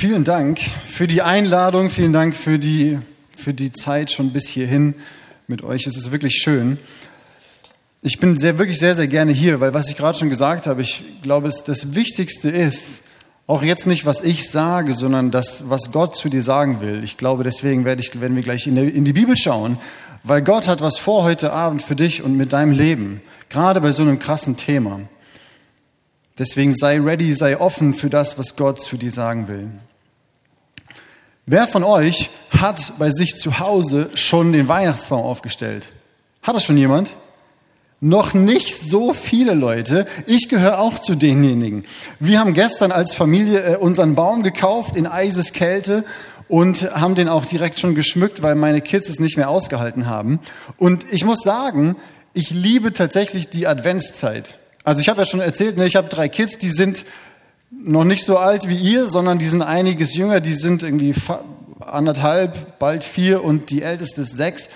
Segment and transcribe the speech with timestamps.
[0.00, 2.98] Vielen Dank für die Einladung, vielen Dank für die,
[3.36, 4.94] für die Zeit schon bis hierhin
[5.46, 5.86] mit euch.
[5.86, 6.78] Es ist wirklich schön.
[8.00, 10.80] Ich bin sehr, wirklich sehr, sehr gerne hier, weil was ich gerade schon gesagt habe,
[10.80, 13.02] ich glaube, das Wichtigste ist,
[13.46, 17.04] auch jetzt nicht, was ich sage, sondern das, was Gott zu dir sagen will.
[17.04, 19.76] Ich glaube, deswegen werde ich, werden wir gleich in, der, in die Bibel schauen,
[20.22, 23.20] weil Gott hat was vor heute Abend für dich und mit deinem Leben,
[23.50, 25.00] gerade bei so einem krassen Thema.
[26.38, 29.68] Deswegen sei ready, sei offen für das, was Gott zu dir sagen will.
[31.46, 35.90] Wer von euch hat bei sich zu Hause schon den Weihnachtsbaum aufgestellt?
[36.42, 37.14] Hat das schon jemand?
[38.00, 40.06] Noch nicht so viele Leute.
[40.26, 41.84] Ich gehöre auch zu denjenigen.
[42.18, 46.04] Wir haben gestern als Familie äh, unseren Baum gekauft in Eiseskälte
[46.48, 50.40] und haben den auch direkt schon geschmückt, weil meine Kids es nicht mehr ausgehalten haben.
[50.76, 51.96] Und ich muss sagen,
[52.32, 54.56] ich liebe tatsächlich die Adventszeit.
[54.84, 57.04] Also ich habe ja schon erzählt, ne, ich habe drei Kids, die sind
[57.70, 61.14] noch nicht so alt wie ihr, sondern die sind einiges jünger, die sind irgendwie
[61.80, 64.68] anderthalb, bald vier und die älteste ist sechs.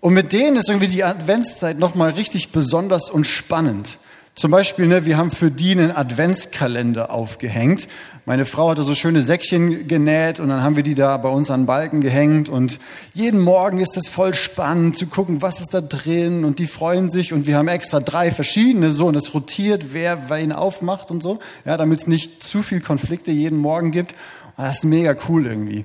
[0.00, 3.98] Und mit denen ist irgendwie die Adventszeit nochmal richtig besonders und spannend.
[4.38, 7.88] Zum Beispiel, ne, wir haben für die einen Adventskalender aufgehängt.
[8.24, 11.50] Meine Frau hatte so schöne Säckchen genäht und dann haben wir die da bei uns
[11.50, 12.78] an Balken gehängt und
[13.14, 17.10] jeden Morgen ist es voll spannend zu gucken, was ist da drin und die freuen
[17.10, 21.20] sich und wir haben extra drei verschiedene so und es rotiert, wer wen aufmacht und
[21.20, 24.12] so, ja, damit es nicht zu viel Konflikte jeden Morgen gibt.
[24.56, 25.82] Und das ist mega cool irgendwie.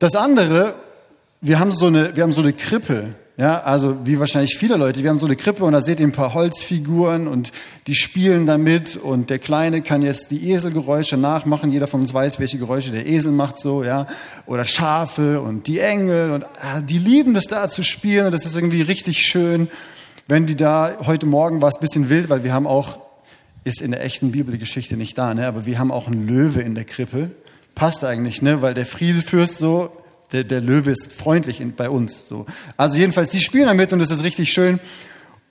[0.00, 0.74] Das andere,
[1.40, 5.02] wir haben so eine, wir haben so eine Krippe ja, also wie wahrscheinlich viele Leute,
[5.02, 7.50] wir haben so eine Krippe und da seht ihr ein paar Holzfiguren und
[7.88, 11.72] die spielen damit und der Kleine kann jetzt die Eselgeräusche nachmachen.
[11.72, 14.06] Jeder von uns weiß, welche Geräusche der Esel macht so, ja.
[14.46, 18.46] Oder Schafe und die Engel und ah, die lieben das da zu spielen und das
[18.46, 19.68] ist irgendwie richtig schön.
[20.28, 23.00] Wenn die da, heute Morgen war es ein bisschen wild, weil wir haben auch,
[23.64, 26.76] ist in der echten Bibelgeschichte nicht da, ne, aber wir haben auch einen Löwe in
[26.76, 27.32] der Krippe.
[27.74, 29.90] Passt eigentlich, ne, weil der Friedefürst so
[30.32, 32.28] der, der Löwe ist freundlich in, bei uns.
[32.28, 32.46] So.
[32.76, 34.80] Also jedenfalls, die spielen damit und das ist richtig schön.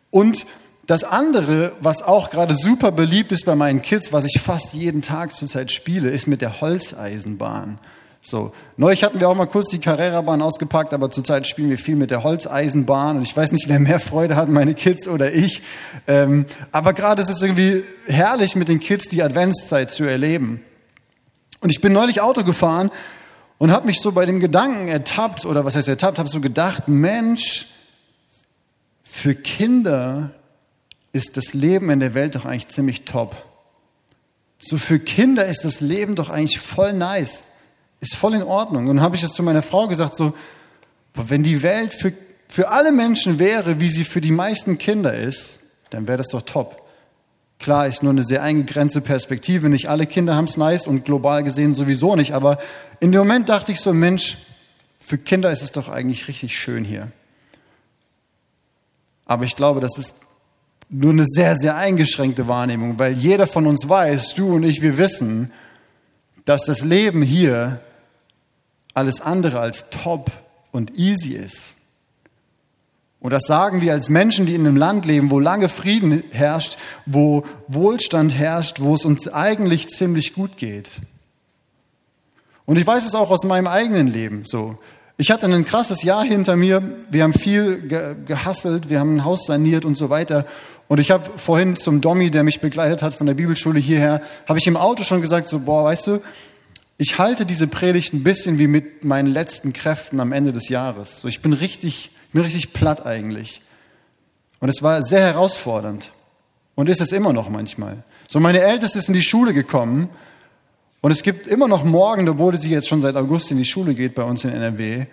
[0.10, 0.46] Und
[0.86, 5.02] das andere, was auch gerade super beliebt ist bei meinen Kids, was ich fast jeden
[5.02, 7.80] Tag zurzeit spiele, ist mit der Holzeisenbahn.
[8.26, 11.98] So, neulich hatten wir auch mal kurz die Carrera-Bahn ausgepackt, aber zurzeit spielen wir viel
[11.98, 15.62] mit der Holzeisenbahn und ich weiß nicht, wer mehr Freude hat, meine Kids oder ich.
[16.08, 20.62] Ähm, aber gerade ist es irgendwie herrlich, mit den Kids die Adventszeit zu erleben.
[21.60, 22.92] Und ich bin neulich Auto gefahren
[23.64, 26.90] und habe mich so bei dem Gedanken ertappt, oder was heißt ertappt, habe so gedacht,
[26.90, 27.68] Mensch,
[29.06, 30.32] für Kinder
[31.14, 33.46] ist das Leben in der Welt doch eigentlich ziemlich top.
[34.60, 37.46] So für Kinder ist das Leben doch eigentlich voll nice,
[38.02, 38.88] ist voll in Ordnung.
[38.88, 40.34] Und habe ich das zu meiner Frau gesagt, so,
[41.14, 42.12] wenn die Welt für,
[42.50, 45.60] für alle Menschen wäre, wie sie für die meisten Kinder ist,
[45.90, 46.83] dann wäre das doch top.
[47.64, 49.70] Klar, ist nur eine sehr eingegrenzte Perspektive.
[49.70, 52.34] Nicht alle Kinder haben es nice und global gesehen sowieso nicht.
[52.34, 52.58] Aber
[53.00, 54.36] in dem Moment dachte ich so, Mensch,
[55.00, 57.06] für Kinder ist es doch eigentlich richtig schön hier.
[59.26, 60.16] Aber ich glaube, das ist
[60.90, 64.98] nur eine sehr, sehr eingeschränkte Wahrnehmung, weil jeder von uns weiß, du und ich, wir
[64.98, 65.50] wissen,
[66.44, 67.80] dass das Leben hier
[68.94, 70.34] alles andere als top
[70.74, 71.76] und easy ist.
[73.24, 76.78] Und das sagen wir als Menschen, die in einem Land leben, wo lange Frieden herrscht,
[77.06, 80.98] wo Wohlstand herrscht, wo es uns eigentlich ziemlich gut geht.
[82.66, 84.76] Und ich weiß es auch aus meinem eigenen Leben so.
[85.16, 86.84] Ich hatte ein krasses Jahr hinter mir.
[87.12, 90.46] Wir haben viel ge gehasselt, wir haben ein Haus saniert und so weiter.
[90.90, 94.20] Und ich habe vorhin zum Dommy, der mich begleitet hat von der Bibelschule hierher,
[94.50, 96.22] habe ich im Auto schon gesagt, so, boah, weißt du,
[96.98, 101.22] ich halte diese Predigt ein bisschen wie mit meinen letzten Kräften am Ende des Jahres.
[101.22, 103.62] So, ich bin richtig bin richtig platt eigentlich.
[104.60, 106.12] Und es war sehr herausfordernd.
[106.76, 108.04] Und ist es immer noch manchmal.
[108.28, 110.10] So, meine Älteste ist in die Schule gekommen.
[111.02, 113.94] Und es gibt immer noch Morgen, obwohl sie jetzt schon seit August in die Schule
[113.94, 115.06] geht bei uns in NRW,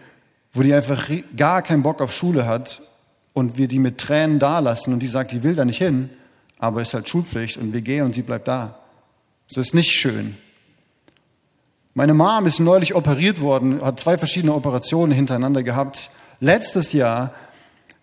[0.53, 2.81] wo die einfach gar keinen Bock auf Schule hat
[3.33, 6.11] und wir die mit Tränen dalassen und die sagt, die will da nicht hin,
[6.59, 8.79] aber ist halt Schulpflicht und wir gehen und sie bleibt da.
[9.49, 10.37] So ist nicht schön.
[11.95, 16.11] Meine Mom ist neulich operiert worden, hat zwei verschiedene Operationen hintereinander gehabt
[16.43, 17.35] Letztes Jahr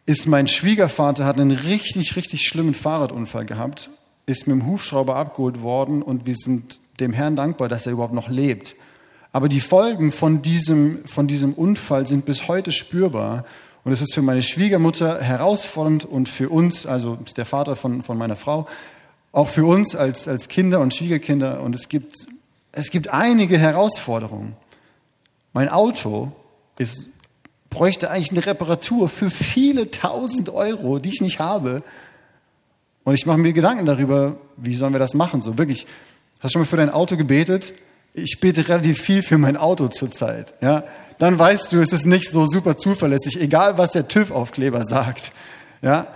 [0.05, 3.89] ist mein Schwiegervater, hat einen richtig, richtig schlimmen Fahrradunfall gehabt,
[4.27, 8.13] ist mit dem Hubschrauber abgeholt worden und wir sind dem Herrn dankbar, dass er überhaupt
[8.13, 8.75] noch lebt.
[9.33, 13.43] Aber die Folgen von diesem, von diesem Unfall sind bis heute spürbar.
[13.83, 18.17] Und es ist für meine Schwiegermutter herausfordernd und für uns, also der Vater von, von
[18.17, 18.67] meiner Frau,
[19.31, 21.61] auch für uns als, als Kinder und Schwiegerkinder.
[21.61, 22.15] Und es gibt,
[22.71, 24.55] es gibt einige Herausforderungen.
[25.53, 26.31] Mein Auto
[26.77, 27.09] ist
[27.77, 31.83] bräuchte eigentlich eine Reparatur für viele tausend Euro, die ich nicht habe.
[33.03, 35.41] Und ich mache mir Gedanken darüber, wie sollen wir das machen?
[35.41, 35.85] So wirklich,
[36.39, 37.73] hast du schon mal für dein Auto gebetet?
[38.17, 40.83] ich bete relativ viel für mein Auto zurzeit, ja,
[41.19, 45.31] dann weißt du, es ist nicht so super zuverlässig, egal was der TÜV-Aufkleber sagt,
[45.81, 46.07] ja.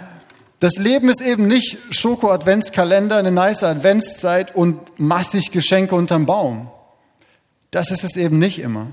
[0.60, 6.70] Das Leben ist eben nicht Schoko-Adventskalender, eine nice Adventszeit und massig Geschenke unterm Baum.
[7.72, 8.88] Das ist es eben nicht immer.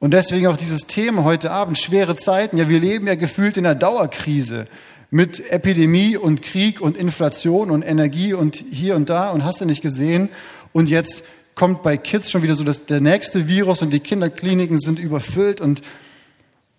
[0.00, 2.56] Und deswegen auch dieses Thema heute Abend, schwere Zeiten.
[2.56, 4.66] Ja, wir leben ja gefühlt in einer Dauerkrise
[5.10, 9.66] mit Epidemie und Krieg und Inflation und Energie und hier und da und hast du
[9.66, 10.30] nicht gesehen.
[10.72, 11.22] Und jetzt
[11.54, 15.60] kommt bei Kids schon wieder so das, der nächste Virus und die Kinderkliniken sind überfüllt
[15.60, 15.82] und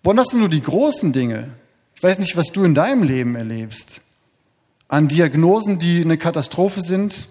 [0.02, 1.50] boah, das sind nur die großen Dinge.
[1.94, 4.00] Ich weiß nicht, was du in deinem Leben erlebst.
[4.88, 7.28] An Diagnosen, die eine Katastrophe sind,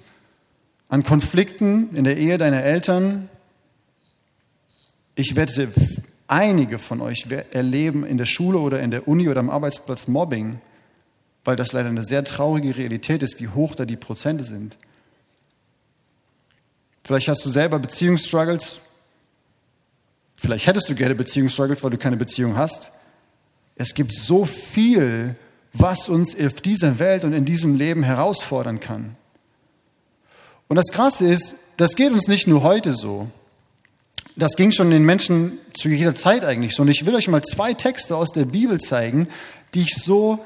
[0.88, 3.28] an Konflikten in der Ehe deiner Eltern,
[5.22, 5.72] ich wette,
[6.28, 10.60] einige von euch erleben in der Schule oder in der Uni oder am Arbeitsplatz Mobbing,
[11.44, 14.78] weil das leider eine sehr traurige Realität ist, wie hoch da die Prozente sind.
[17.04, 18.80] Vielleicht hast du selber Beziehungsstruggles.
[20.36, 22.92] Vielleicht hättest du gerne Beziehungsstruggles, weil du keine Beziehung hast.
[23.76, 25.36] Es gibt so viel,
[25.74, 29.16] was uns auf dieser Welt und in diesem Leben herausfordern kann.
[30.68, 33.30] Und das Krasse ist, das geht uns nicht nur heute so.
[34.36, 36.84] Das ging schon den Menschen zu jeder Zeit eigentlich so.
[36.84, 39.28] Und ich will euch mal zwei Texte aus der Bibel zeigen,
[39.74, 40.40] die ich so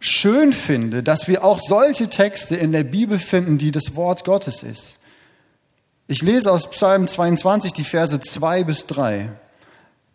[0.00, 4.62] schön finde, dass wir auch solche Texte in der Bibel finden, die das Wort Gottes
[4.62, 4.96] ist.
[6.06, 9.30] Ich lese aus Psalm 22 die Verse 2 bis 3.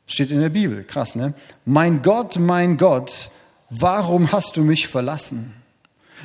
[0.06, 1.34] Steht in der Bibel, krass, ne?
[1.66, 3.30] Mein Gott, mein Gott,
[3.70, 5.59] warum hast du mich verlassen?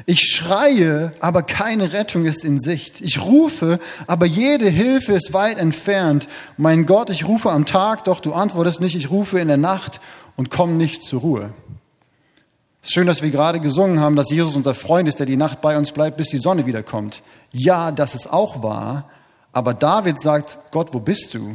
[0.06, 3.00] Ich schreie, aber keine Rettung ist in Sicht.
[3.00, 6.28] Ich rufe, aber jede Hilfe ist weit entfernt.
[6.56, 8.96] Mein Gott, ich rufe am Tag, doch du antwortest nicht.
[8.96, 10.00] Ich rufe in der Nacht
[10.36, 11.52] und komme nicht zur Ruhe.
[12.82, 15.36] Es ist schön, dass wir gerade gesungen haben, dass Jesus unser Freund ist, der die
[15.36, 17.22] Nacht bei uns bleibt, bis die Sonne wiederkommt.
[17.52, 19.08] Ja, das ist auch wahr.
[19.52, 21.54] Aber David sagt, Gott, wo bist du?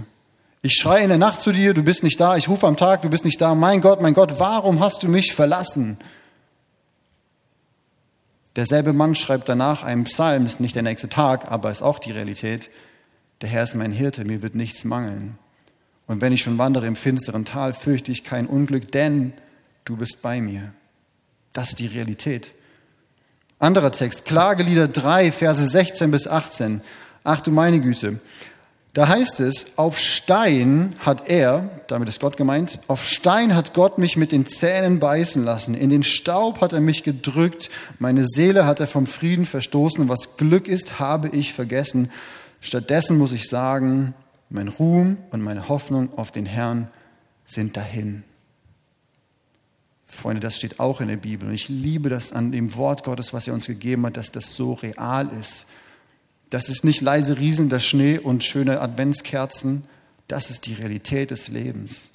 [0.62, 2.36] Ich schreie in der Nacht zu dir, du bist nicht da.
[2.36, 3.54] Ich rufe am Tag, du bist nicht da.
[3.54, 5.98] Mein Gott, mein Gott, warum hast du mich verlassen?
[8.56, 12.12] Derselbe Mann schreibt danach einen Psalm, ist nicht der nächste Tag, aber ist auch die
[12.12, 12.70] Realität.
[13.42, 15.38] Der Herr ist mein Hirte, mir wird nichts mangeln.
[16.08, 19.34] Und wenn ich schon wandere im finsteren Tal, fürchte ich kein Unglück, denn
[19.86, 20.74] du bist bei mir.
[21.54, 22.52] Das ist die Realität.
[23.60, 26.82] Anderer Text, Klagelieder 3, Verse 16 bis 18.
[27.24, 28.20] Ach du meine Güte.
[28.94, 34.00] Da heißt es, auf Stein hat er, damit ist Gott gemeint, auf Stein hat Gott
[34.00, 37.70] mich mit den Zähnen beißen lassen, in den Staub hat er mich gedrückt,
[38.00, 40.02] meine Seele hat er vom Frieden verstoßen.
[40.02, 42.12] Und was Glück ist, habe ich vergessen.
[42.62, 44.16] Stattdessen muss ich sagen,
[44.50, 46.88] mein Ruhm und meine Hoffnung auf den Herrn
[47.46, 48.24] sind dahin.
[50.08, 51.48] Freunde, das steht auch in der Bibel.
[51.48, 54.56] Und ich liebe das an dem Wort Gottes, was er uns gegeben hat, dass das
[54.56, 55.68] so real ist
[56.50, 59.84] das ist nicht leise rieselnder Schnee und schöne Adventskerzen.
[60.28, 62.10] Das ist die Realität des Lebens.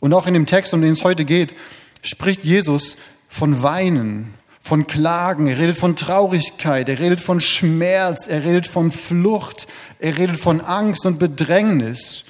[0.00, 1.54] Und auch in dem Text, um den es heute geht,
[2.02, 2.96] spricht Jesus
[3.28, 8.90] von Weinen, von Klagen, er redet von Traurigkeit, er redet von Schmerz, er redet von
[8.90, 9.66] Flucht,
[10.00, 12.24] er redet von Angst und Bedrängnis.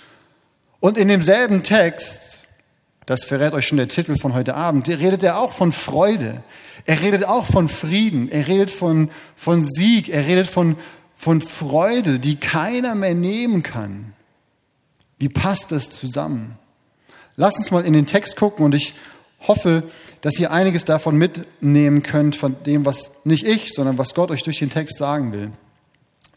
[0.80, 2.40] Und in demselben Text,
[3.06, 6.42] das verrät euch schon der Titel von heute Abend, redet er auch von Freude,
[6.84, 10.76] er redet auch von Frieden, er redet von, von Sieg, er redet von,
[11.16, 14.12] von Freude, die keiner mehr nehmen kann.
[15.18, 16.58] Wie passt das zusammen?
[17.36, 18.94] Lass uns mal in den Text gucken und ich
[19.48, 19.82] hoffe,
[20.20, 24.42] dass ihr einiges davon mitnehmen könnt, von dem, was nicht ich, sondern was Gott euch
[24.42, 25.50] durch den Text sagen will.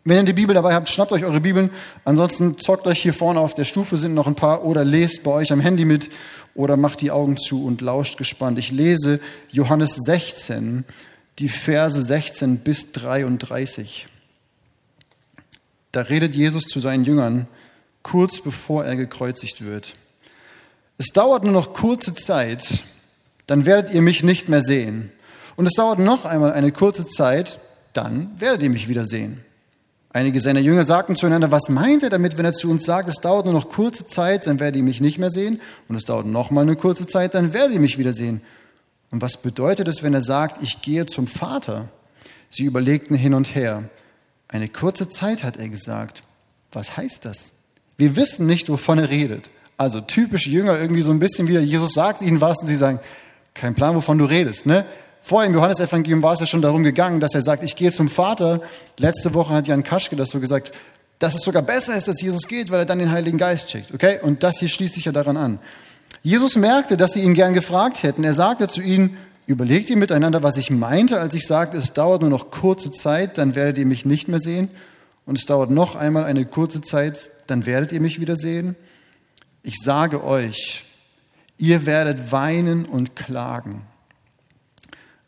[0.06, 1.70] Wenn ihr die Bibel dabei habt, schnappt euch eure Bibeln.
[2.06, 5.32] Ansonsten zockt euch hier vorne auf der Stufe sind noch ein paar oder lest bei
[5.32, 6.10] euch am Handy mit
[6.56, 8.58] oder macht die Augen zu und lauscht gespannt.
[8.58, 9.20] Ich lese
[9.52, 10.86] Johannes 16,
[11.40, 14.08] die Verse 16 bis 33.
[15.92, 17.48] Da redet Jesus zu seinen Jüngern
[18.04, 19.96] kurz bevor er gekreuzigt wird.
[20.98, 22.84] Es dauert nur noch kurze Zeit,
[23.48, 25.12] dann werdet ihr mich nicht mehr sehen.
[25.56, 27.60] Und es dauert noch einmal eine kurze Zeit,
[27.94, 29.44] dann werdet ihr mich wieder sehen.
[30.12, 33.18] Einige seiner Jünger sagten zueinander, was meint er damit, wenn er zu uns sagt, es
[33.22, 35.62] dauert nur noch kurze Zeit, dann werdet ihr mich nicht mehr sehen.
[35.88, 38.42] Und es dauert noch mal eine kurze Zeit, dann werdet ihr mich wieder sehen.
[39.12, 41.90] Und was bedeutet es, wenn er sagt, ich gehe zum Vater?
[42.50, 43.84] Sie überlegten hin und her.
[44.50, 46.24] Eine kurze Zeit, hat er gesagt.
[46.72, 47.52] Was heißt das?
[47.98, 49.50] Wir wissen nicht, wovon er redet.
[49.78, 53.00] Also typisch Jünger, irgendwie so ein bisschen wieder, Jesus sagt ihnen was und sie sagen,
[53.54, 54.66] kein Plan, wovon du redest.
[54.66, 54.86] Ne?
[55.22, 58.10] Vorher im Johannesevangelium war es ja schon darum gegangen, dass er sagt, ich gehe zum
[58.10, 58.62] Vater.
[58.98, 60.72] Letzte Woche hat Jan Kaschke das so gesagt,
[61.20, 63.94] dass es sogar besser ist, dass Jesus geht, weil er dann den Heiligen Geist schickt.
[63.94, 64.20] Okay?
[64.22, 65.60] Und das hier schließt sich ja daran an.
[66.24, 68.24] Jesus merkte, dass sie ihn gern gefragt hätten.
[68.24, 69.18] Er sagte zu ihnen,
[69.50, 73.40] Überlegt ihr miteinander, was ich meinte, als ich sagte, es dauert nur noch kurze Zeit,
[73.40, 74.70] dann werdet ihr mich nicht mehr sehen.
[75.26, 78.76] und es dauert noch einmal eine kurze Zeit, dann werdet ihr mich wiedersehen.
[79.64, 80.86] Ich sage euch,
[81.58, 83.82] ihr werdet weinen und klagen,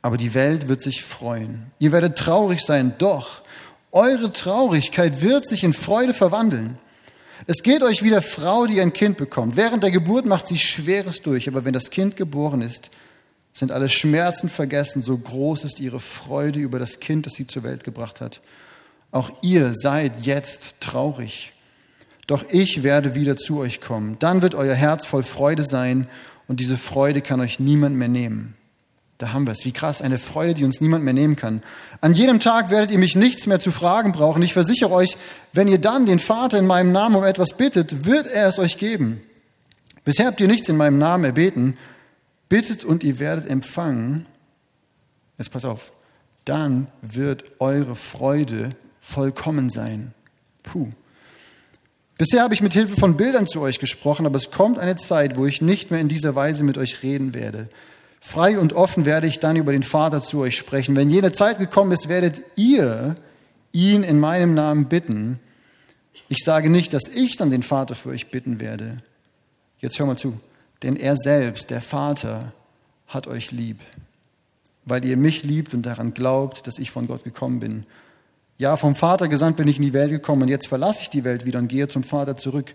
[0.03, 1.71] aber die Welt wird sich freuen.
[1.79, 3.41] Ihr werdet traurig sein, doch
[3.91, 6.77] eure Traurigkeit wird sich in Freude verwandeln.
[7.47, 9.55] Es geht euch wie der Frau, die ein Kind bekommt.
[9.55, 12.91] Während der Geburt macht sie Schweres durch, aber wenn das Kind geboren ist,
[13.53, 17.63] sind alle Schmerzen vergessen, so groß ist ihre Freude über das Kind, das sie zur
[17.63, 18.41] Welt gebracht hat.
[19.11, 21.51] Auch ihr seid jetzt traurig.
[22.27, 24.15] Doch ich werde wieder zu euch kommen.
[24.19, 26.07] Dann wird euer Herz voll Freude sein
[26.47, 28.55] und diese Freude kann euch niemand mehr nehmen.
[29.17, 29.65] Da haben wir es.
[29.65, 31.61] Wie krass, eine Freude, die uns niemand mehr nehmen kann.
[31.99, 34.41] An jedem Tag werdet ihr mich nichts mehr zu fragen brauchen.
[34.41, 35.15] Ich versichere euch,
[35.53, 38.77] wenn ihr dann den Vater in meinem Namen um etwas bittet, wird er es euch
[38.77, 39.21] geben.
[40.05, 41.77] Bisher habt ihr nichts in meinem Namen erbeten.
[42.51, 44.25] Bittet und ihr werdet empfangen.
[45.37, 45.93] Jetzt pass auf.
[46.43, 50.13] Dann wird eure Freude vollkommen sein.
[50.61, 50.89] Puh.
[52.17, 55.37] Bisher habe ich mit Hilfe von Bildern zu euch gesprochen, aber es kommt eine Zeit,
[55.37, 57.69] wo ich nicht mehr in dieser Weise mit euch reden werde.
[58.19, 60.97] Frei und offen werde ich dann über den Vater zu euch sprechen.
[60.97, 63.15] Wenn jene Zeit gekommen ist, werdet ihr
[63.71, 65.39] ihn in meinem Namen bitten.
[66.27, 68.97] Ich sage nicht, dass ich dann den Vater für euch bitten werde.
[69.79, 70.37] Jetzt hör mal zu.
[70.83, 72.53] Denn er selbst, der Vater,
[73.07, 73.79] hat euch lieb,
[74.85, 77.85] weil ihr mich liebt und daran glaubt, dass ich von Gott gekommen bin.
[78.57, 81.23] Ja, vom Vater gesandt bin ich in die Welt gekommen und jetzt verlasse ich die
[81.23, 82.73] Welt wieder und gehe zum Vater zurück.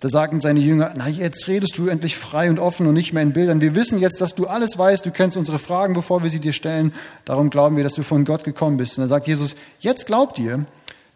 [0.00, 3.22] Da sagten seine Jünger, na jetzt redest du endlich frei und offen und nicht mehr
[3.22, 3.60] in Bildern.
[3.60, 6.54] Wir wissen jetzt, dass du alles weißt, du kennst unsere Fragen, bevor wir sie dir
[6.54, 6.94] stellen.
[7.26, 8.96] Darum glauben wir, dass du von Gott gekommen bist.
[8.96, 10.64] Und da sagt Jesus, jetzt glaubt ihr,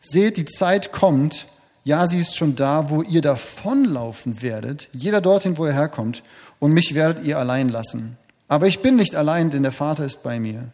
[0.03, 1.47] seht, die Zeit kommt,
[1.85, 6.23] ja, sie ist schon da, wo ihr davonlaufen werdet, jeder dorthin, wo er herkommt,
[6.59, 8.17] und mich werdet ihr allein lassen.
[8.49, 10.73] Aber ich bin nicht allein, denn der Vater ist bei mir.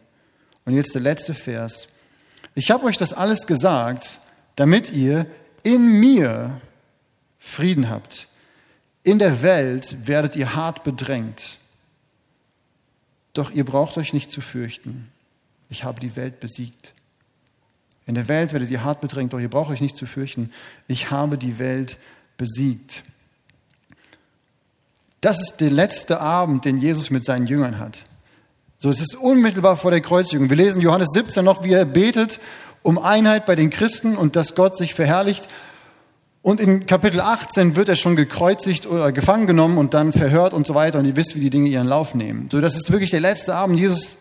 [0.65, 1.87] Und jetzt der letzte Vers.
[2.55, 4.19] Ich habe euch das alles gesagt,
[4.55, 5.25] damit ihr
[5.63, 6.61] in mir
[7.39, 8.27] Frieden habt.
[9.03, 11.57] In der Welt werdet ihr hart bedrängt.
[13.33, 15.09] Doch ihr braucht euch nicht zu fürchten.
[15.69, 16.93] Ich habe die Welt besiegt.
[18.05, 20.51] In der Welt werdet ihr hart bedrängt, doch ihr braucht euch nicht zu fürchten.
[20.87, 21.97] Ich habe die Welt
[22.37, 23.03] besiegt.
[25.21, 27.99] Das ist der letzte Abend, den Jesus mit seinen Jüngern hat.
[28.79, 30.49] So, es ist unmittelbar vor der Kreuzigung.
[30.49, 32.39] Wir lesen Johannes 17 noch, wie er betet
[32.83, 35.47] um Einheit bei den Christen und dass Gott sich verherrlicht.
[36.41, 40.65] Und in Kapitel 18 wird er schon gekreuzigt oder gefangen genommen und dann verhört und
[40.65, 40.97] so weiter.
[40.97, 42.49] Und ihr wisst, wie die Dinge ihren Lauf nehmen.
[42.51, 43.77] So, das ist wirklich der letzte Abend.
[43.77, 44.17] Jesus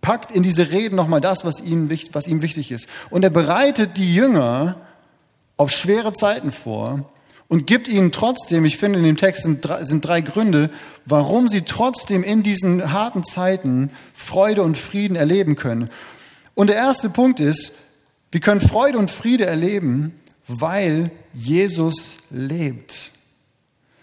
[0.00, 2.86] packt in diese Reden nochmal das, was ihm, was ihm wichtig ist.
[3.10, 4.76] Und er bereitet die Jünger
[5.56, 7.10] auf schwere Zeiten vor
[7.48, 10.70] und gibt ihnen trotzdem, ich finde in dem Text sind drei, sind drei Gründe,
[11.04, 15.90] warum sie trotzdem in diesen harten Zeiten Freude und Frieden erleben können.
[16.54, 17.72] Und der erste Punkt ist,
[18.30, 20.14] wir können Freude und Friede erleben,
[20.46, 23.09] weil Jesus lebt.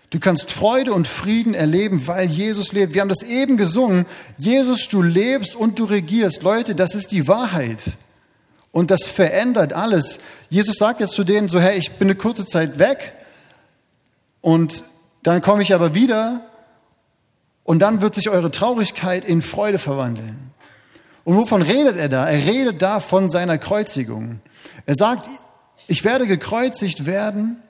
[0.10, 2.94] Du kannst Freude und Frieden erleben, weil Jesus lebt.
[2.94, 4.06] Wir haben das eben gesungen.
[4.38, 6.44] Jesus, du lebst und du regierst.
[6.44, 7.84] Leute, das ist die Wahrheit.
[8.72, 10.20] Und das verändert alles.
[10.50, 13.14] Jesus sagt jetzt zu denen so, hey, ich bin eine kurze Zeit weg
[14.40, 14.84] und
[15.24, 16.42] dann komme ich aber wieder
[17.64, 20.52] und dann wird sich eure Traurigkeit in Freude verwandeln.
[21.26, 22.30] Und wovon redet er da?
[22.30, 24.40] Er redet da von seiner Kreuzigung.
[24.86, 25.28] Er sagt,
[25.88, 27.62] ich werde gekreuzigt werden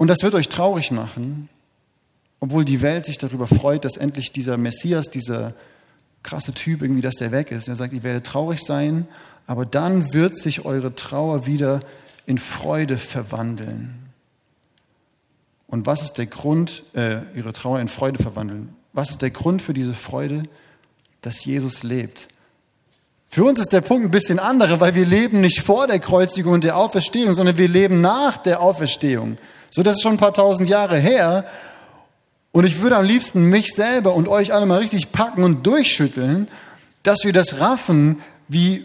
[0.00, 1.50] und das wird euch traurig machen,
[2.40, 5.52] obwohl die Welt sich darüber freut, dass endlich dieser Messias, dieser
[6.22, 7.68] krasse Typ irgendwie, dass der weg ist.
[7.68, 9.06] Er sagt, ihr werdet traurig sein,
[9.46, 11.80] aber dann wird sich eure Trauer wieder
[12.24, 13.94] in Freude verwandeln.
[15.66, 18.74] Und was ist der Grund, äh, ihre Trauer in Freude verwandeln?
[18.94, 20.44] Was ist der Grund für diese Freude?
[21.20, 22.28] Dass Jesus lebt.
[23.32, 26.54] Für uns ist der Punkt ein bisschen anderer, weil wir leben nicht vor der Kreuzigung
[26.54, 29.36] und der Auferstehung, sondern wir leben nach der Auferstehung.
[29.70, 31.46] So, das ist schon ein paar tausend Jahre her.
[32.50, 36.48] Und ich würde am liebsten mich selber und euch alle mal richtig packen und durchschütteln,
[37.04, 38.84] dass wir das raffen, wie,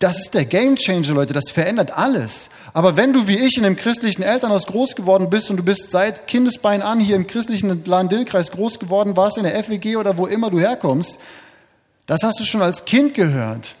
[0.00, 2.50] das ist der Game Changer, Leute, das verändert alles.
[2.74, 5.90] Aber wenn du wie ich in einem christlichen Elternhaus groß geworden bist und du bist
[5.90, 10.26] seit Kindesbein an hier im christlichen Lahn-Dill-Kreis groß geworden, warst in der FWG oder wo
[10.26, 11.18] immer du herkommst,
[12.08, 13.76] das hast du schon als Kind gehört.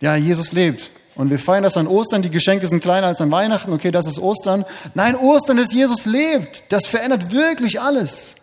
[0.00, 0.90] Ja, Jesus lebt.
[1.14, 4.06] Und wir feiern das an Ostern, die Geschenke sind kleiner als an Weihnachten, okay, das
[4.06, 4.66] ist Ostern.
[4.92, 6.64] Nein, Ostern ist Jesus lebt.
[6.68, 8.34] Das verändert wirklich alles.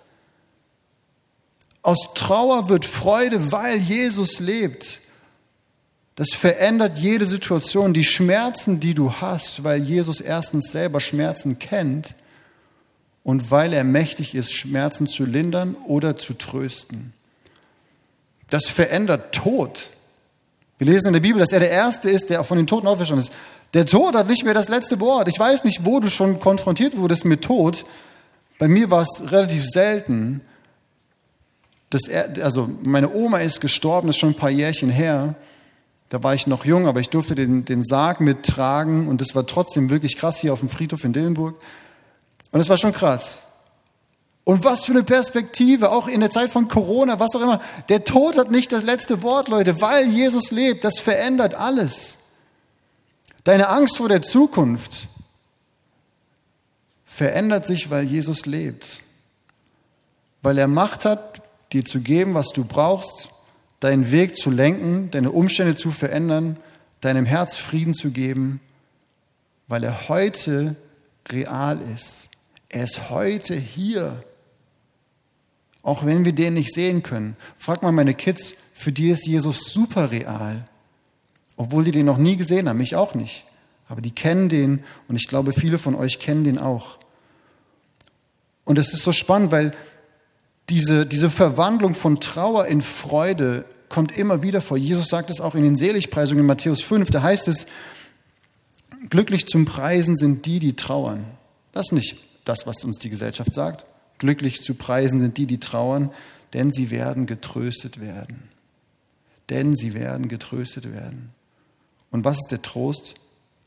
[1.84, 5.02] Aus Trauer wird Freude, weil Jesus lebt.
[6.16, 7.94] Das verändert jede Situation.
[7.94, 12.16] Die Schmerzen, die du hast, weil Jesus erstens selber Schmerzen kennt
[13.24, 17.14] und weil er mächtig ist, Schmerzen zu lindern oder zu trösten.
[18.54, 19.88] Das verändert Tod.
[20.78, 23.26] Wir lesen in der Bibel, dass er der Erste ist, der von den Toten auferstanden
[23.26, 23.34] ist.
[23.74, 25.28] Der Tod hat nicht mehr das letzte Wort.
[25.28, 27.84] Ich weiß nicht, wo du schon konfrontiert wurdest mit Tod.
[28.60, 30.42] Bei mir war es relativ selten.
[31.90, 35.34] Dass er, also meine Oma ist gestorben, das ist schon ein paar Jährchen her.
[36.10, 39.48] Da war ich noch jung, aber ich durfte den, den Sarg mittragen und das war
[39.48, 41.56] trotzdem wirklich krass hier auf dem Friedhof in Dillenburg.
[42.52, 43.48] Und es war schon krass.
[44.46, 47.62] Und was für eine Perspektive, auch in der Zeit von Corona, was auch immer.
[47.88, 50.84] Der Tod hat nicht das letzte Wort, Leute, weil Jesus lebt.
[50.84, 52.18] Das verändert alles.
[53.46, 55.08] Deine Angst vor der Zukunft
[57.06, 59.02] verändert sich, weil Jesus lebt.
[60.42, 63.30] Weil er Macht hat, dir zu geben, was du brauchst,
[63.80, 66.58] deinen Weg zu lenken, deine Umstände zu verändern,
[67.02, 68.60] deinem Herz Frieden zu geben,
[69.68, 70.76] weil er heute
[71.30, 72.30] real ist.
[72.70, 74.24] Er ist heute hier.
[75.84, 77.36] Auch wenn wir den nicht sehen können.
[77.58, 80.66] Frag mal meine Kids, für die ist Jesus super real.
[81.58, 83.46] Obwohl die den noch nie gesehen haben, ich auch nicht.
[83.88, 86.98] Aber die kennen den und ich glaube, viele von euch kennen den auch.
[88.64, 89.72] Und es ist so spannend, weil
[90.70, 94.78] diese, diese Verwandlung von Trauer in Freude kommt immer wieder vor.
[94.78, 97.12] Jesus sagt es auch in den Seligpreisungen in Matthäus 5.
[97.12, 97.68] Da heißt es,
[99.10, 101.26] glücklich zum Preisen sind die, die trauern.
[101.74, 103.86] Das ist nicht das, was uns die Gesellschaft sagt.
[104.24, 106.10] Glücklich zu preisen sind die, die trauern,
[106.54, 108.44] denn sie werden getröstet werden.
[109.50, 111.32] Denn sie werden getröstet werden.
[112.10, 113.16] Und was ist der Trost?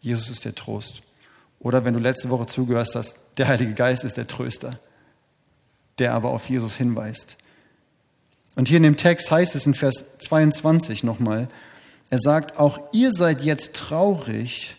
[0.00, 1.02] Jesus ist der Trost.
[1.60, 4.80] Oder wenn du letzte Woche zugehört hast, der Heilige Geist ist der Tröster,
[5.98, 7.36] der aber auf Jesus hinweist.
[8.54, 11.50] Und hier in dem Text heißt es in Vers 22 nochmal,
[12.08, 14.74] er sagt, auch ihr seid jetzt traurig,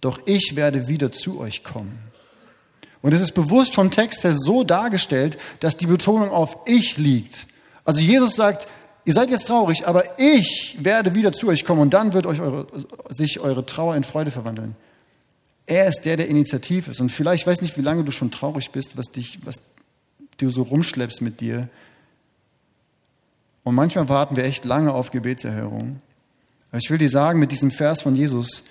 [0.00, 1.98] doch ich werde wieder zu euch kommen.
[3.02, 7.46] Und es ist bewusst vom Text her so dargestellt, dass die Betonung auf ich liegt.
[7.84, 8.66] Also Jesus sagt,
[9.04, 12.40] ihr seid jetzt traurig, aber ich werde wieder zu euch kommen und dann wird euch
[12.40, 12.66] eure,
[13.08, 14.74] sich eure Trauer in Freude verwandeln.
[15.66, 17.00] Er ist der, der initiativ ist.
[17.00, 19.56] Und vielleicht, ich weiß nicht, wie lange du schon traurig bist, was dich, was
[20.38, 21.68] du so rumschleppst mit dir.
[23.64, 26.00] Und manchmal warten wir echt lange auf Gebetserhörung.
[26.70, 28.64] Aber ich will dir sagen, mit diesem Vers von Jesus,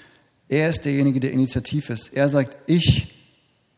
[0.50, 2.14] er ist derjenige, der initiativ ist.
[2.14, 3.17] Er sagt, ich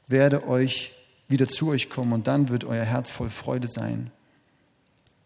[0.09, 0.93] werde euch
[1.27, 4.11] wieder zu euch kommen und dann wird euer Herz voll Freude sein.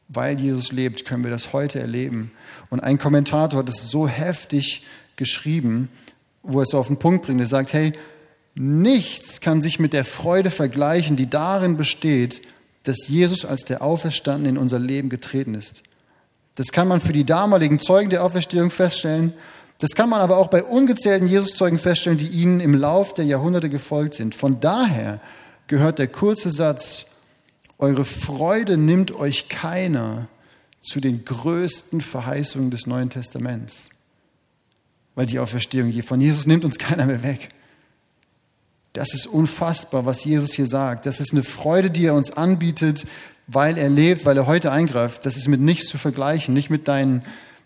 [0.10, 2.32] Weil Jesus lebt, können wir das heute erleben.
[2.70, 4.84] Und ein Kommentator hat es so heftig
[5.16, 5.90] geschrieben,
[6.44, 7.40] wo er es so auf den Punkt bringt.
[7.40, 7.94] Er sagt, hey,
[8.56, 12.42] nichts kann sich mit der Freude vergleichen, die darin besteht,
[12.84, 15.84] dass Jesus als der Auferstandene in unser Leben getreten ist.
[16.56, 19.34] Das kann man für die damaligen Zeugen der Auferstehung feststellen,
[19.84, 23.70] das kann man aber auch bei ungezählten Jesuszeugen feststellen, die ihnen im Lauf der Jahrhunderte
[23.70, 24.34] gefolgt sind.
[24.34, 25.20] Von daher
[25.68, 27.08] gehört der kurze Satz,
[27.78, 30.30] eure Freude nimmt euch keiner
[30.82, 33.90] zu den größten Verheißungen des Neuen Testaments.
[35.16, 37.50] Weil die Auferstehung von Jesus nimmt uns keiner mehr weg.
[38.94, 41.06] Das ist unfassbar, was Jesus hier sagt.
[41.06, 43.06] Das ist eine Freude, die er uns anbietet,
[43.48, 45.26] weil er lebt, weil er heute eingreift.
[45.26, 47.22] Das ist mit nichts zu vergleichen, nicht mit deinen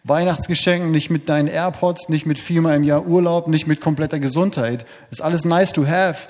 [0.07, 4.85] Weihnachtsgeschenken, nicht mit deinen AirPods, nicht mit viermal im Jahr Urlaub, nicht mit kompletter Gesundheit.
[5.11, 6.27] Ist alles nice to have.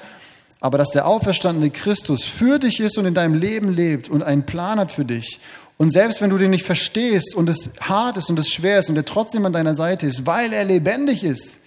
[0.60, 4.46] Aber dass der auferstandene Christus für dich ist und in deinem Leben lebt und einen
[4.46, 5.40] Plan hat für dich
[5.78, 8.90] und selbst wenn du den nicht verstehst und es hart ist und es schwer ist
[8.90, 11.60] und er trotzdem an deiner Seite ist, weil er lebendig ist,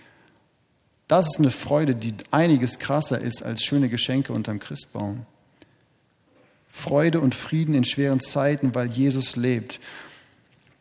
[1.07, 5.27] das ist eine Freude, die einiges krasser ist als schöne Geschenke unterm Christbaum.
[6.68, 9.81] Freude und Frieden in schweren Zeiten, weil Jesus lebt.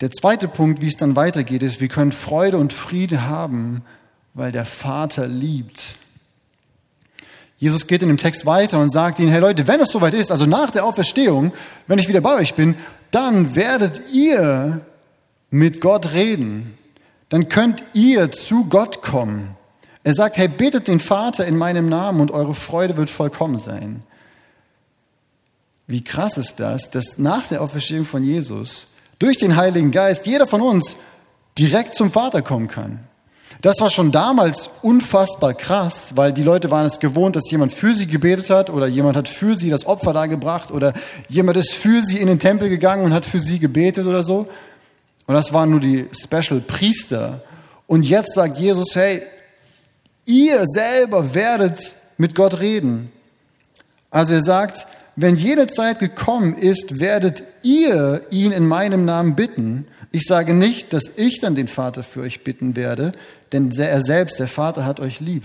[0.01, 3.83] Der zweite Punkt, wie es dann weitergeht, ist, wir können Freude und Friede haben,
[4.33, 5.95] weil der Vater liebt.
[7.57, 10.31] Jesus geht in dem Text weiter und sagt ihnen, hey Leute, wenn es soweit ist,
[10.31, 11.51] also nach der Auferstehung,
[11.87, 12.75] wenn ich wieder bei euch bin,
[13.11, 14.79] dann werdet ihr
[15.49, 16.77] mit Gott reden.
[17.27, 19.57] Dann könnt ihr zu Gott kommen.
[20.05, 24.03] Er sagt, hey, betet den Vater in meinem Namen und eure Freude wird vollkommen sein.
[25.85, 30.47] Wie krass ist das, dass nach der Auferstehung von Jesus durch den Heiligen Geist jeder
[30.47, 30.95] von uns
[31.57, 32.99] direkt zum Vater kommen kann.
[33.61, 37.93] Das war schon damals unfassbar krass, weil die Leute waren es gewohnt, dass jemand für
[37.93, 40.93] sie gebetet hat oder jemand hat für sie das Opfer dargebracht oder
[41.27, 44.47] jemand ist für sie in den Tempel gegangen und hat für sie gebetet oder so.
[45.27, 47.41] Und das waren nur die Special Priester.
[47.85, 49.23] Und jetzt sagt Jesus, hey,
[50.25, 53.11] ihr selber werdet mit Gott reden.
[54.09, 54.87] Also er sagt,
[55.21, 59.85] wenn jene Zeit gekommen ist, werdet ihr ihn in meinem Namen bitten.
[60.11, 63.11] Ich sage nicht, dass ich dann den Vater für euch bitten werde,
[63.51, 65.43] denn er selbst, der Vater, hat euch lieb.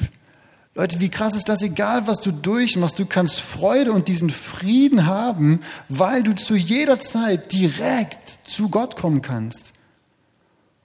[0.77, 1.63] Leute, wie krass ist das?
[1.63, 7.01] Egal, was du durchmachst, du kannst Freude und diesen Frieden haben, weil du zu jeder
[7.01, 9.73] Zeit direkt zu Gott kommen kannst.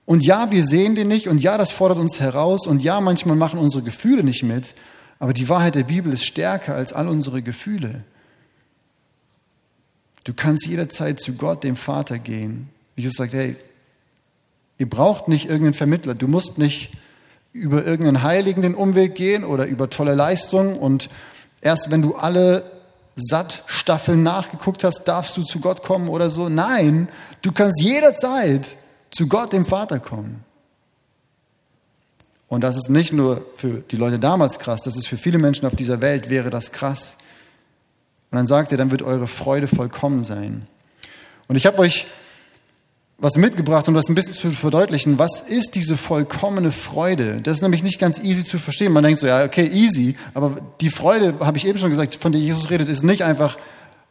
[0.05, 3.35] Und ja, wir sehen den nicht und ja, das fordert uns heraus und ja, manchmal
[3.35, 4.73] machen unsere Gefühle nicht mit,
[5.19, 8.03] aber die Wahrheit der Bibel ist stärker als all unsere Gefühle.
[10.23, 12.69] Du kannst jederzeit zu Gott, dem Vater, gehen.
[12.95, 13.55] Jesus sagt, hey,
[14.77, 16.91] ihr braucht nicht irgendeinen Vermittler, du musst nicht
[17.53, 21.09] über irgendeinen Heiligen den Umweg gehen oder über tolle Leistungen und
[21.61, 22.63] erst wenn du alle
[23.15, 26.47] Sattstaffeln nachgeguckt hast, darfst du zu Gott kommen oder so.
[26.47, 27.09] Nein,
[27.41, 28.67] du kannst jederzeit
[29.11, 30.43] zu Gott, dem Vater, kommen.
[32.47, 35.65] Und das ist nicht nur für die Leute damals krass, das ist für viele Menschen
[35.65, 37.17] auf dieser Welt, wäre das krass.
[38.31, 40.67] Und dann sagt er, dann wird eure Freude vollkommen sein.
[41.47, 42.05] Und ich habe euch
[43.21, 45.19] was mitgebracht, um das ein bisschen zu verdeutlichen.
[45.19, 47.41] Was ist diese vollkommene Freude?
[47.41, 48.93] Das ist nämlich nicht ganz easy zu verstehen.
[48.93, 52.31] Man denkt so, ja, okay, easy, aber die Freude, habe ich eben schon gesagt, von
[52.31, 53.57] der Jesus redet, ist nicht einfach,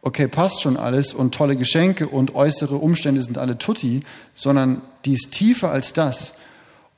[0.03, 4.03] okay, passt schon alles und tolle Geschenke und äußere Umstände sind alle tutti,
[4.35, 6.35] sondern die ist tiefer als das.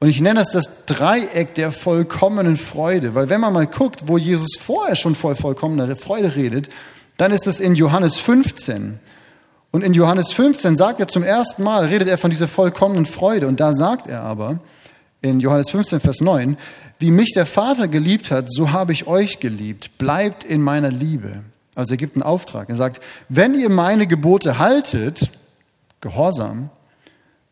[0.00, 4.18] Und ich nenne das das Dreieck der vollkommenen Freude, weil wenn man mal guckt, wo
[4.18, 6.70] Jesus vorher schon voll vollkommener Freude redet,
[7.20, 8.98] dann ist es in Johannes 15.
[9.72, 13.46] Und in Johannes 15 sagt er zum ersten Mal, redet er von dieser vollkommenen Freude.
[13.46, 14.58] Und da sagt er aber,
[15.20, 16.56] in Johannes 15, Vers 9,
[16.98, 19.98] wie mich der Vater geliebt hat, so habe ich euch geliebt.
[19.98, 21.42] Bleibt in meiner Liebe.
[21.74, 22.70] Also er gibt einen Auftrag.
[22.70, 25.30] Er sagt, wenn ihr meine Gebote haltet,
[26.00, 26.70] Gehorsam,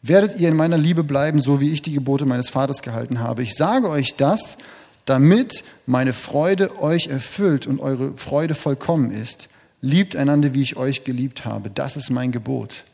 [0.01, 3.43] werdet ihr in meiner Liebe bleiben, so wie ich die Gebote meines Vaters gehalten habe.
[3.43, 4.57] Ich sage euch das,
[5.05, 9.51] damit meine Freude euch erfüllt und eure Freude vollkommen ist.
[9.81, 11.71] Liebt einander, wie ich euch geliebt habe.
[11.71, 12.85] Das ist mein Gebot.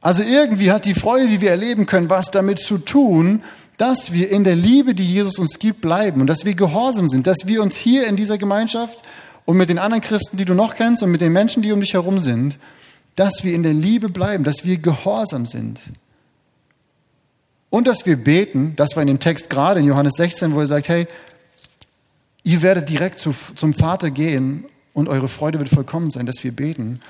[0.00, 3.42] Also irgendwie hat die Freude, die wir erleben können, was damit zu tun,
[3.76, 7.26] dass wir in der Liebe, die Jesus uns gibt, bleiben und dass wir gehorsam sind,
[7.26, 9.02] dass wir uns hier in dieser Gemeinschaft
[9.44, 11.80] und mit den anderen Christen, die du noch kennst und mit den Menschen, die um
[11.80, 12.58] dich herum sind,
[13.16, 15.80] dass wir in der Liebe bleiben, dass wir gehorsam sind.
[17.68, 20.66] Und dass wir beten, das war in dem Text gerade in Johannes 16, wo er
[20.66, 21.06] sagt, hey,
[22.42, 26.52] ihr werdet direkt zu, zum Vater gehen und eure Freude wird vollkommen sein, dass wir
[26.52, 27.00] beten.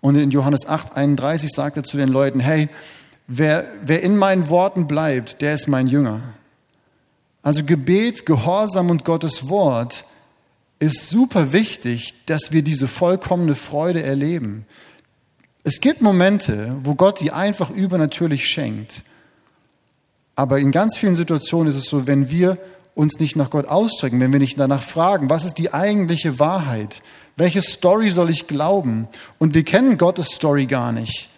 [0.00, 2.68] Und in Johannes 8, 31 sagt er zu den Leuten, hey,
[3.26, 6.20] wer, wer in meinen Worten bleibt, der ist mein Jünger.
[7.42, 10.04] Also Gebet, Gehorsam und Gottes Wort
[10.78, 14.66] ist super wichtig, dass wir diese vollkommene Freude erleben.
[15.62, 19.02] Es gibt Momente, wo Gott die einfach übernatürlich schenkt.
[20.34, 22.56] Aber in ganz vielen Situationen ist es so, wenn wir
[22.94, 27.02] uns nicht nach Gott ausstrecken, wenn wir nicht danach fragen, was ist die eigentliche Wahrheit?
[27.36, 29.08] Welche Story soll ich glauben?
[29.38, 31.28] Und wir kennen Gottes Story gar nicht.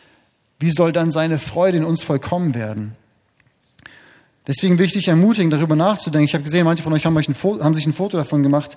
[0.59, 2.97] Wie soll dann seine Freude in uns vollkommen werden?
[4.47, 6.25] Deswegen will ich dich ermutigen, darüber nachzudenken.
[6.25, 8.43] Ich habe gesehen, manche von euch haben, euch ein Foto, haben sich ein Foto davon
[8.43, 8.77] gemacht.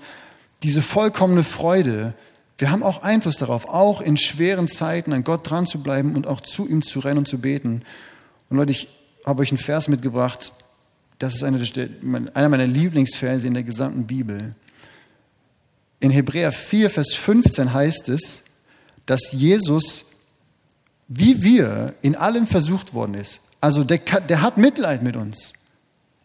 [0.64, 2.14] Diese vollkommene Freude.
[2.58, 6.28] Wir haben auch Einfluss darauf, auch in schweren Zeiten an Gott dran zu bleiben und
[6.28, 7.82] auch zu ihm zu rennen und zu beten.
[8.50, 8.88] Und Leute, ich
[9.26, 10.54] habe euch einen Vers mitgebracht.
[11.20, 11.60] Das ist einer,
[12.34, 14.56] einer meiner Lieblingsverse in der gesamten Bibel.
[16.00, 18.44] In Hebräer 4, Vers 15 heißt es,
[19.06, 20.06] dass Jesus,
[21.08, 23.40] wie wir, in allem versucht worden ist.
[23.62, 25.54] Also der, der hat Mitleid mit uns.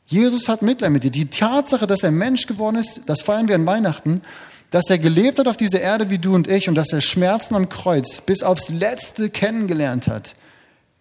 [0.06, 1.10] Jesus hat Mitleid mit dir.
[1.10, 4.22] Die Tatsache, dass er Mensch geworden ist, das feiern wir an Weihnachten,
[4.70, 7.54] dass er gelebt hat auf dieser Erde wie du und ich und dass er Schmerzen
[7.54, 10.34] am Kreuz bis aufs Letzte kennengelernt hat,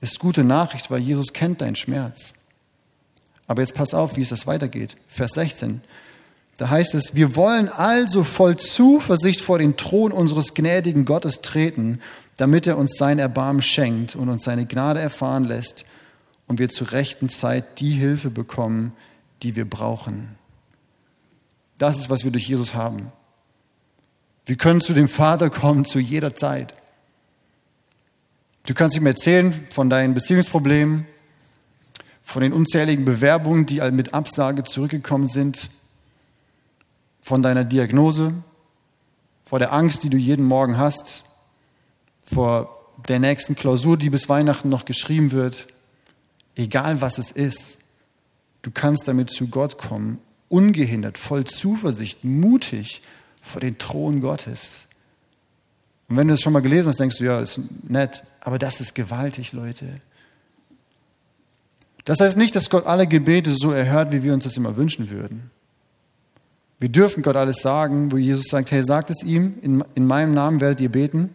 [0.02, 2.34] ist gute Nachricht, weil Jesus kennt deinen Schmerz.
[3.50, 4.96] Aber jetzt pass auf, wie es das weitergeht.
[5.08, 5.82] Vers 16.
[6.58, 12.00] Da heißt es, wir wollen also voll Zuversicht vor den Thron unseres gnädigen Gottes treten,
[12.38, 15.86] damit er uns sein Erbarmen schenkt und uns seine Gnade erfahren lässt
[16.46, 18.94] und wir zur rechten Zeit die Hilfe bekommen,
[19.42, 20.36] die wir brauchen.
[21.80, 23.12] Das ist, was wir durch Jesus haben.
[24.46, 26.76] Wir können zu dem Vater kommen zu jeder Zeit.
[28.68, 31.08] Du kannst ihm erzählen von deinen Beziehungsproblemen,
[32.30, 35.72] von den unzähligen Bewerbungen, die mit Absage zurückgekommen sind,
[37.22, 38.36] von deiner Diagnose,
[39.44, 41.24] vor der Angst, die du jeden Morgen hast,
[42.28, 45.66] vor der nächsten Klausur, die bis Weihnachten noch geschrieben wird,
[46.56, 47.80] egal was es ist,
[48.62, 53.02] du kannst damit zu Gott kommen, ungehindert, voll Zuversicht, mutig
[53.42, 54.86] vor den Thron Gottes.
[56.08, 58.82] Und wenn du es schon mal gelesen hast, denkst du, ja, ist nett, aber das
[58.82, 60.00] ist gewaltig, Leute.
[62.10, 65.12] Das heißt nicht, dass Gott alle Gebete so erhört, wie wir uns das immer wünschen
[65.12, 65.52] würden.
[66.80, 70.34] Wir dürfen Gott alles sagen, wo Jesus sagt, hey, sagt es ihm, in, in meinem
[70.34, 71.30] Namen werdet ihr beten.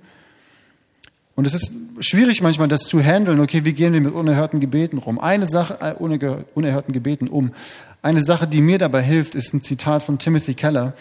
[1.36, 3.38] Und es ist schwierig manchmal, das zu handeln.
[3.38, 5.20] Okay, wie gehen wir mit unerhörten Gebeten rum?
[5.20, 7.52] Eine Sache, äh, unerhörten Gebeten um.
[8.02, 10.94] Eine Sache, die mir dabei hilft, ist ein Zitat von Timothy Keller.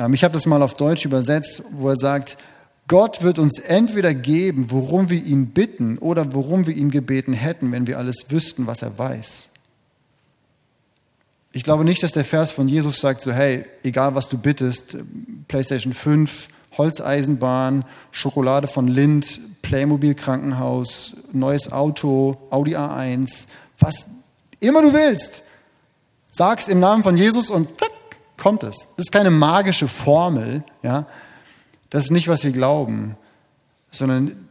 [0.00, 2.38] Ähm, ich habe das mal auf Deutsch übersetzt, wo er sagt,
[2.88, 7.72] Gott wird uns entweder geben, worum wir ihn bitten oder worum wir ihn gebeten hätten,
[7.72, 9.48] wenn wir alles wüssten, was er weiß.
[11.52, 14.98] Ich glaube nicht, dass der Vers von Jesus sagt, so hey, egal was du bittest,
[15.48, 23.46] PlayStation 5, Holzeisenbahn, Schokolade von Lind, Playmobil Krankenhaus, neues Auto, Audi A1,
[23.80, 24.06] was
[24.60, 25.42] immer du willst.
[26.30, 27.90] Sag's im Namen von Jesus und zack,
[28.36, 28.76] kommt es.
[28.96, 31.06] Das ist keine magische Formel, ja.
[31.96, 33.16] Das ist nicht, was wir glauben,
[33.90, 34.48] sondern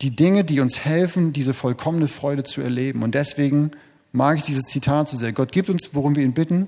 [0.00, 3.04] die Dinge, die uns helfen, diese vollkommene Freude zu erleben.
[3.04, 3.70] Und deswegen
[4.10, 5.32] mag ich dieses Zitat so sehr.
[5.32, 6.66] Gott gibt uns, worum wir ihn bitten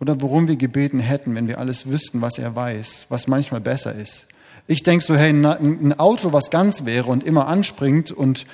[0.00, 3.94] oder worum wir gebeten hätten, wenn wir alles wüssten, was er weiß, was manchmal besser
[3.94, 4.26] ist.
[4.68, 8.46] Ich denke so, hey, ein Auto, was ganz wäre und immer anspringt und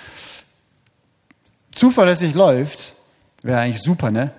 [1.72, 2.94] zuverlässig läuft,
[3.44, 4.32] wäre eigentlich super, ne?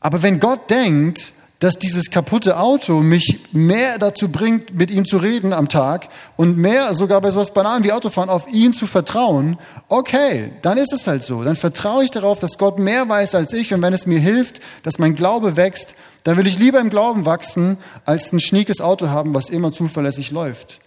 [0.00, 5.18] Aber wenn Gott denkt, dass dieses kaputte Auto mich mehr dazu bringt, mit ihm zu
[5.18, 9.58] reden am Tag und mehr sogar bei sowas Banalen wie Autofahren auf ihn zu vertrauen,
[9.88, 11.42] okay, dann ist es halt so.
[11.42, 14.60] Dann vertraue ich darauf, dass Gott mehr weiß als ich und wenn es mir hilft,
[14.84, 19.08] dass mein Glaube wächst, dann will ich lieber im Glauben wachsen, als ein schniekes Auto
[19.08, 20.78] haben, was immer zuverlässig läuft.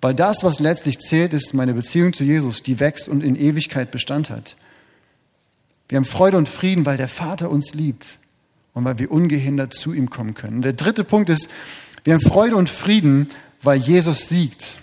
[0.00, 3.90] Weil das, was letztlich zählt, ist meine Beziehung zu Jesus, die wächst und in Ewigkeit
[3.90, 4.56] Bestand hat.
[5.88, 8.18] Wir haben Freude und Frieden, weil der Vater uns liebt
[8.78, 10.62] und weil wir ungehindert zu ihm kommen können.
[10.62, 11.50] Der dritte Punkt ist,
[12.04, 13.28] wir haben Freude und Frieden,
[13.60, 14.76] weil Jesus siegt.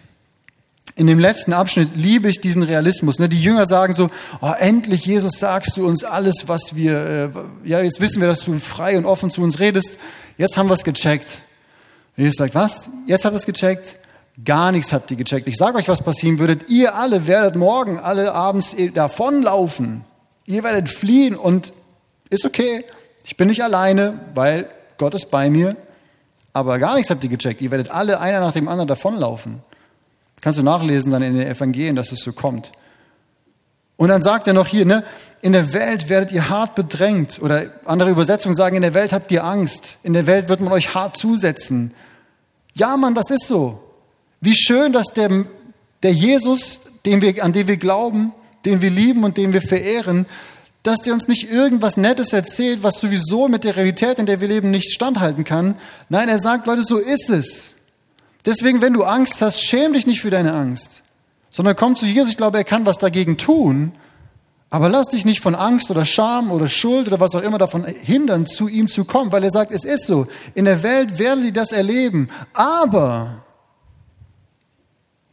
[0.98, 3.20] In dem letzten Abschnitt liebe ich diesen Realismus.
[3.20, 3.30] Ne?
[3.30, 4.10] Die Jünger sagen so,
[4.42, 8.44] oh, endlich Jesus sagst du uns alles, was wir, äh, ja, jetzt wissen wir, dass
[8.44, 9.98] du frei und offen zu uns redest.
[10.38, 11.40] Jetzt haben wir es gecheckt.
[12.18, 12.90] Jesus sagt, was?
[13.08, 13.96] Jetzt ihr es gecheckt?
[14.44, 15.48] Gar nichts habt ihr gecheckt.
[15.48, 16.60] Ich sage euch, was passieren würde.
[16.68, 20.04] Ihr alle werdet morgen alle abends davonlaufen.
[20.46, 21.72] Ihr werdet fliehen und
[22.30, 22.84] ist okay.
[23.26, 25.76] Ich bin nicht alleine, weil Gott ist bei mir.
[26.54, 27.60] Aber gar nichts habt ihr gecheckt.
[27.60, 29.62] Ihr werdet alle einer nach dem anderen davonlaufen.
[30.42, 32.72] Kannst du nachlesen dann in den Evangelien, dass es so kommt.
[33.98, 35.04] Und dann sagt er noch hier, ne,
[35.42, 37.42] in der Welt werdet ihr hart bedrängt.
[37.42, 39.98] Oder andere Übersetzungen sagen, in der Welt habt ihr Angst.
[40.04, 41.94] In der Welt wird man euch hart zusetzen.
[42.76, 43.82] Ja, Mann, das ist so.
[44.40, 45.46] Wie schön, dass der,
[46.04, 48.34] der Jesus, den wir, an den wir glauben,
[48.66, 50.28] den wir lieben und den wir verehren,
[50.86, 54.48] dass der uns nicht irgendwas Nettes erzählt, was sowieso mit der Realität, in der wir
[54.48, 55.76] leben, nicht standhalten kann.
[56.10, 57.74] Nein, er sagt, Leute, so ist es.
[58.45, 61.02] Deswegen, wenn du Angst hast, schäm dich nicht für deine Angst,
[61.50, 62.30] sondern komm zu Jesus.
[62.30, 63.93] Ich glaube, er kann was dagegen tun.
[64.69, 67.86] Aber lass dich nicht von Angst oder Scham oder Schuld oder was auch immer davon
[67.86, 70.28] hindern, zu ihm zu kommen, weil er sagt, es ist so.
[70.54, 72.30] In der Welt werden sie das erleben.
[72.54, 73.43] Aber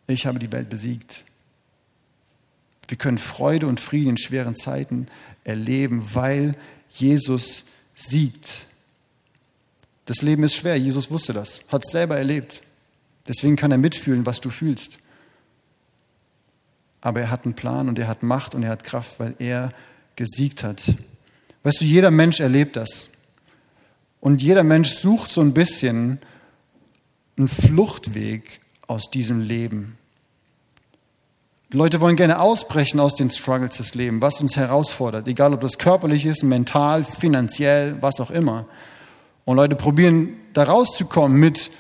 [0.07, 1.25] ich habe die Welt besiegt.
[2.89, 5.09] Wir können Freude und Frieden in schweren Zeiten
[5.45, 6.57] erleben, weil
[6.91, 8.67] Jesus siegt.
[10.07, 12.61] Das Leben ist schwer, Jesus wusste das, hat es selber erlebt.
[13.29, 14.99] Deswegen kann er mitfühlen, was du fühlst.
[17.01, 19.73] Aber er hat einen Plan und er hat Macht und er hat Kraft, weil er
[20.17, 20.95] gesiegt hat.
[21.63, 23.09] Weißt du, jeder Mensch erlebt das.
[24.21, 26.21] Und jeder Mensch sucht so ein bisschen
[27.37, 29.99] einen Fluchtweg aus diesem Leben.
[31.73, 35.79] Leute wollen gerne ausbrechen aus den Struggles des Lebens, was uns herausfordert, egal ob das
[35.79, 38.67] körperlich ist, mental, finanziell, was auch immer.
[39.47, 41.71] Und Leute probieren da rauszukommen mit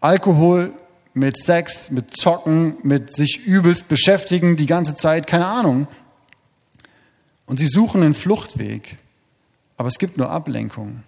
[0.00, 0.72] Alkohol,
[1.14, 5.86] mit Sex, mit Zocken, mit sich übelst beschäftigen die ganze Zeit, keine Ahnung.
[7.46, 8.96] Und sie suchen einen Fluchtweg,
[9.76, 11.02] aber es gibt nur Ablenkung.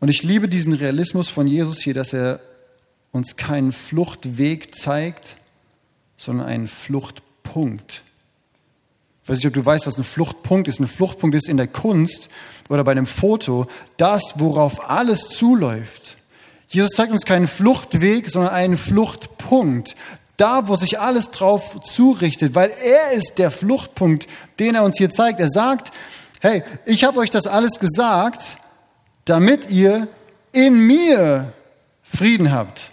[0.00, 2.40] Und ich liebe diesen Realismus von Jesus hier, dass er
[3.12, 5.36] uns keinen Fluchtweg zeigt,
[6.16, 8.02] sondern einen Fluchtpunkt.
[9.22, 10.78] Ich weiß nicht, ob du weißt, was ein Fluchtpunkt ist.
[10.78, 12.30] Ein Fluchtpunkt ist in der Kunst
[12.68, 16.16] oder bei einem Foto das, worauf alles zuläuft.
[16.68, 19.96] Jesus zeigt uns keinen Fluchtweg, sondern einen Fluchtpunkt.
[20.36, 24.26] Da, wo sich alles drauf zurichtet, weil er ist der Fluchtpunkt,
[24.58, 25.40] den er uns hier zeigt.
[25.40, 25.92] Er sagt,
[26.40, 28.58] hey, ich habe euch das alles gesagt,
[29.24, 30.08] damit ihr
[30.52, 31.52] in mir
[32.02, 32.90] Frieden habt.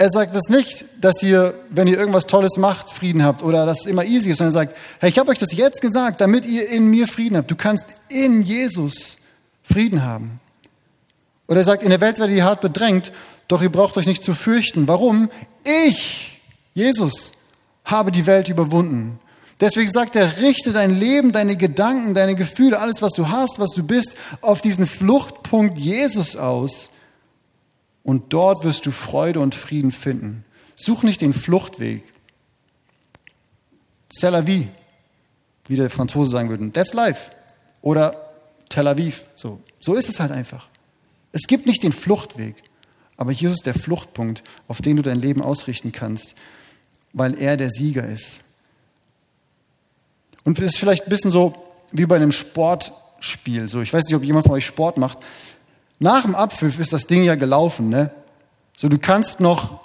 [0.00, 3.80] Er sagt das nicht, dass ihr, wenn ihr irgendwas Tolles macht, Frieden habt oder dass
[3.80, 6.46] es immer easy ist, sondern er sagt, hey, ich habe euch das jetzt gesagt, damit
[6.46, 7.50] ihr in mir Frieden habt.
[7.50, 9.18] Du kannst in Jesus
[9.62, 10.40] Frieden haben.
[11.48, 13.12] Oder er sagt, in der Welt werdet ihr hart bedrängt,
[13.46, 14.88] doch ihr braucht euch nicht zu fürchten.
[14.88, 15.28] Warum?
[15.64, 16.40] Ich,
[16.72, 17.32] Jesus,
[17.84, 19.18] habe die Welt überwunden.
[19.60, 23.72] Deswegen sagt er, richte dein Leben, deine Gedanken, deine Gefühle, alles, was du hast, was
[23.72, 26.88] du bist, auf diesen Fluchtpunkt Jesus aus
[28.02, 30.44] und dort wirst du Freude und Frieden finden.
[30.76, 32.04] Such nicht den Fluchtweg.
[34.08, 34.68] Tel Aviv,
[35.66, 36.70] wie der Franzose sagen würde.
[36.72, 37.30] That's life.
[37.82, 38.32] Oder
[38.68, 39.24] Tel Aviv.
[39.36, 40.68] So, so ist es halt einfach.
[41.32, 42.56] Es gibt nicht den Fluchtweg,
[43.20, 46.34] Aber Jesus ist der Fluchtpunkt, auf den du dein Leben ausrichten kannst,
[47.12, 48.40] weil er der Sieger ist.
[50.42, 51.54] Und es ist vielleicht ein bisschen so
[51.92, 53.68] wie bei einem Sportspiel.
[53.68, 55.18] So, ich weiß nicht, ob jemand von euch Sport macht.
[56.02, 58.10] Nach dem Abpfiff ist das Ding ja gelaufen, ne?
[58.74, 59.80] So, du kannst noch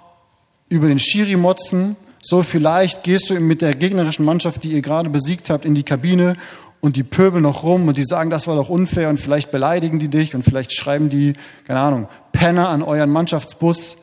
[0.69, 1.97] über den Schiri motzen.
[2.21, 5.83] So, vielleicht gehst du mit der gegnerischen Mannschaft, die ihr gerade besiegt habt, in die
[5.83, 6.37] Kabine
[6.79, 9.99] und die pöbeln noch rum und die sagen, das war doch unfair und vielleicht beleidigen
[9.99, 11.33] die dich und vielleicht schreiben die,
[11.67, 13.97] keine Ahnung, Penner an euren Mannschaftsbus.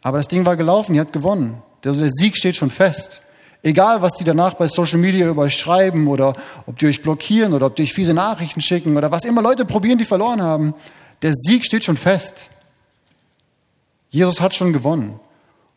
[0.00, 1.62] Aber das Ding war gelaufen, ihr habt gewonnen.
[1.84, 3.20] Der, der Sieg steht schon fest.
[3.62, 6.32] Egal, was die danach bei Social Media über euch schreiben oder
[6.64, 9.66] ob die euch blockieren oder ob die euch fiese Nachrichten schicken oder was immer Leute
[9.66, 10.72] probieren, die verloren haben.
[11.22, 12.50] Der Sieg steht schon fest.
[14.10, 15.20] Jesus hat schon gewonnen.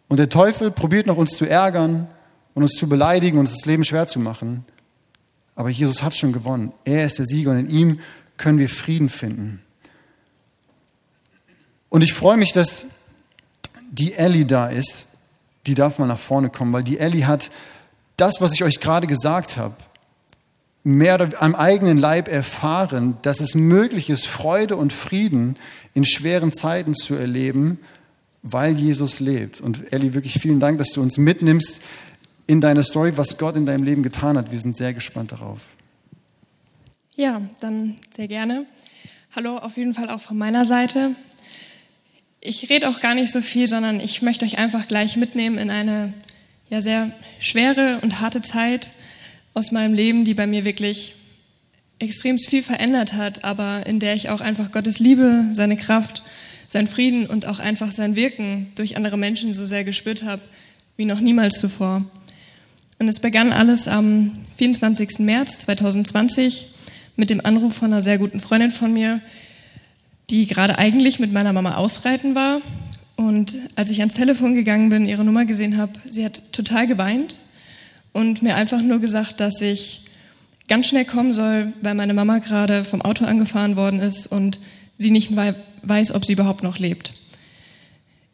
[0.07, 2.07] Und der Teufel probiert noch uns zu ärgern
[2.53, 4.65] und uns zu beleidigen und uns das Leben schwer zu machen.
[5.55, 6.71] Aber Jesus hat schon gewonnen.
[6.83, 7.99] Er ist der Sieger und in ihm
[8.37, 9.61] können wir Frieden finden.
[11.89, 12.85] Und ich freue mich, dass
[13.91, 15.07] die Ellie da ist.
[15.67, 17.51] Die darf mal nach vorne kommen, weil die Ellie hat
[18.17, 19.75] das, was ich euch gerade gesagt habe,
[20.83, 25.55] mehr am eigenen Leib erfahren, dass es möglich ist, Freude und Frieden
[25.93, 27.79] in schweren Zeiten zu erleben,
[28.41, 29.61] weil Jesus lebt.
[29.61, 31.81] Und Ellie, wirklich vielen Dank, dass du uns mitnimmst
[32.47, 34.51] in deine Story, was Gott in deinem Leben getan hat.
[34.51, 35.59] Wir sind sehr gespannt darauf.
[37.15, 38.65] Ja, dann sehr gerne.
[39.35, 41.15] Hallo auf jeden Fall auch von meiner Seite.
[42.41, 45.69] Ich rede auch gar nicht so viel, sondern ich möchte euch einfach gleich mitnehmen in
[45.71, 46.13] eine
[46.69, 48.91] ja sehr schwere und harte Zeit
[49.53, 51.15] aus meinem Leben, die bei mir wirklich
[51.99, 56.23] extrem viel verändert hat, aber in der ich auch einfach Gottes Liebe, seine Kraft,
[56.67, 60.41] sein Frieden und auch einfach sein Wirken durch andere Menschen so sehr gespürt habe
[60.97, 61.99] wie noch niemals zuvor.
[62.99, 65.19] Und es begann alles am 24.
[65.19, 66.67] März 2020
[67.15, 69.21] mit dem Anruf von einer sehr guten Freundin von mir,
[70.29, 72.61] die gerade eigentlich mit meiner Mama ausreiten war.
[73.15, 77.37] Und als ich ans Telefon gegangen bin, ihre Nummer gesehen habe, sie hat total geweint
[78.13, 80.05] und mir einfach nur gesagt, dass ich
[80.67, 84.59] ganz schnell kommen soll, weil meine Mama gerade vom Auto angefahren worden ist und
[84.97, 85.31] sie nicht
[85.81, 87.13] weiß, ob sie überhaupt noch lebt.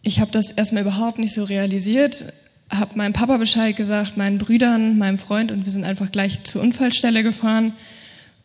[0.01, 2.33] Ich habe das erstmal überhaupt nicht so realisiert,
[2.69, 6.61] habe meinem Papa Bescheid gesagt, meinen Brüdern, meinem Freund und wir sind einfach gleich zur
[6.61, 7.73] Unfallstelle gefahren.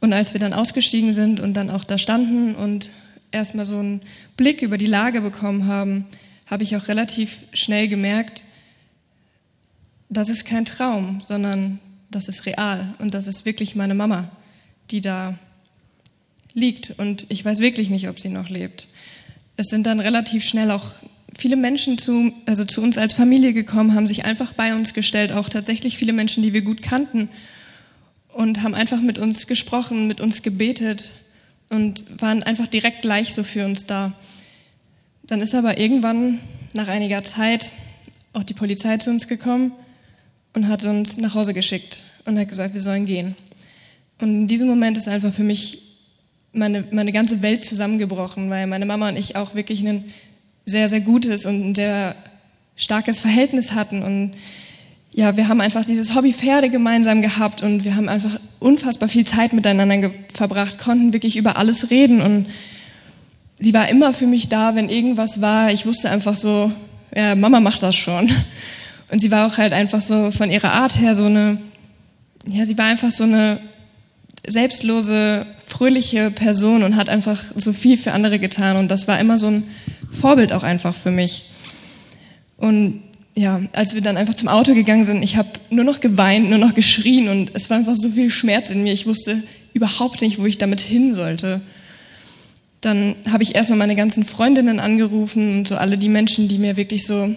[0.00, 2.90] Und als wir dann ausgestiegen sind und dann auch da standen und
[3.32, 4.02] erstmal so einen
[4.36, 6.06] Blick über die Lage bekommen haben,
[6.46, 8.44] habe ich auch relativ schnell gemerkt,
[10.16, 11.78] das ist kein Traum, sondern
[12.10, 14.30] das ist real und das ist wirklich meine Mama,
[14.90, 15.38] die da
[16.52, 18.88] liegt und ich weiß wirklich nicht, ob sie noch lebt.
[19.56, 20.92] Es sind dann relativ schnell auch
[21.36, 25.32] viele Menschen zu, also zu uns als Familie gekommen, haben sich einfach bei uns gestellt,
[25.32, 27.28] auch tatsächlich viele Menschen, die wir gut kannten
[28.32, 31.12] und haben einfach mit uns gesprochen, mit uns gebetet
[31.70, 34.12] und waren einfach direkt gleich so für uns da.
[35.24, 36.38] Dann ist aber irgendwann
[36.72, 37.70] nach einiger Zeit
[38.32, 39.72] auch die Polizei zu uns gekommen
[40.54, 43.36] und hat uns nach Hause geschickt und hat gesagt, wir sollen gehen.
[44.20, 45.82] Und in diesem Moment ist einfach für mich
[46.52, 50.04] meine, meine ganze Welt zusammengebrochen, weil meine Mama und ich auch wirklich einen
[50.64, 52.14] sehr, sehr gutes und ein sehr
[52.76, 54.02] starkes Verhältnis hatten.
[54.02, 54.32] Und
[55.14, 59.26] ja, wir haben einfach dieses Hobby Pferde gemeinsam gehabt und wir haben einfach unfassbar viel
[59.26, 62.46] Zeit miteinander verbracht, konnten wirklich über alles reden und
[63.58, 65.72] sie war immer für mich da, wenn irgendwas war.
[65.72, 66.72] Ich wusste einfach so,
[67.14, 68.30] ja, Mama macht das schon.
[69.10, 71.56] Und sie war auch halt einfach so von ihrer Art her so eine,
[72.46, 73.60] ja, sie war einfach so eine
[74.46, 78.76] selbstlose, fröhliche Person und hat einfach so viel für andere getan.
[78.76, 79.64] Und das war immer so ein
[80.10, 81.46] Vorbild auch einfach für mich.
[82.56, 83.02] Und
[83.34, 86.58] ja, als wir dann einfach zum Auto gegangen sind, ich habe nur noch geweint, nur
[86.58, 88.92] noch geschrien und es war einfach so viel Schmerz in mir.
[88.92, 91.60] Ich wusste überhaupt nicht, wo ich damit hin sollte.
[92.80, 96.76] Dann habe ich erstmal meine ganzen Freundinnen angerufen und so alle die Menschen, die mir
[96.76, 97.34] wirklich so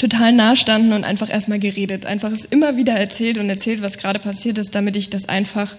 [0.00, 2.06] total nah standen und einfach erstmal geredet.
[2.06, 5.76] Einfach es immer wieder erzählt und erzählt, was gerade passiert ist, damit ich das einfach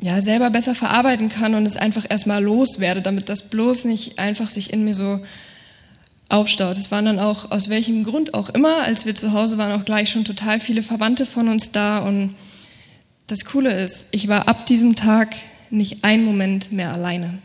[0.00, 4.48] ja, selber besser verarbeiten kann und es einfach erstmal loswerde, damit das bloß nicht einfach
[4.50, 5.20] sich in mir so
[6.28, 6.78] aufstaut.
[6.78, 9.84] Es waren dann auch, aus welchem Grund auch immer, als wir zu Hause waren, auch
[9.84, 11.98] gleich schon total viele Verwandte von uns da.
[11.98, 12.34] Und
[13.26, 15.34] das Coole ist, ich war ab diesem Tag
[15.70, 17.38] nicht einen Moment mehr alleine.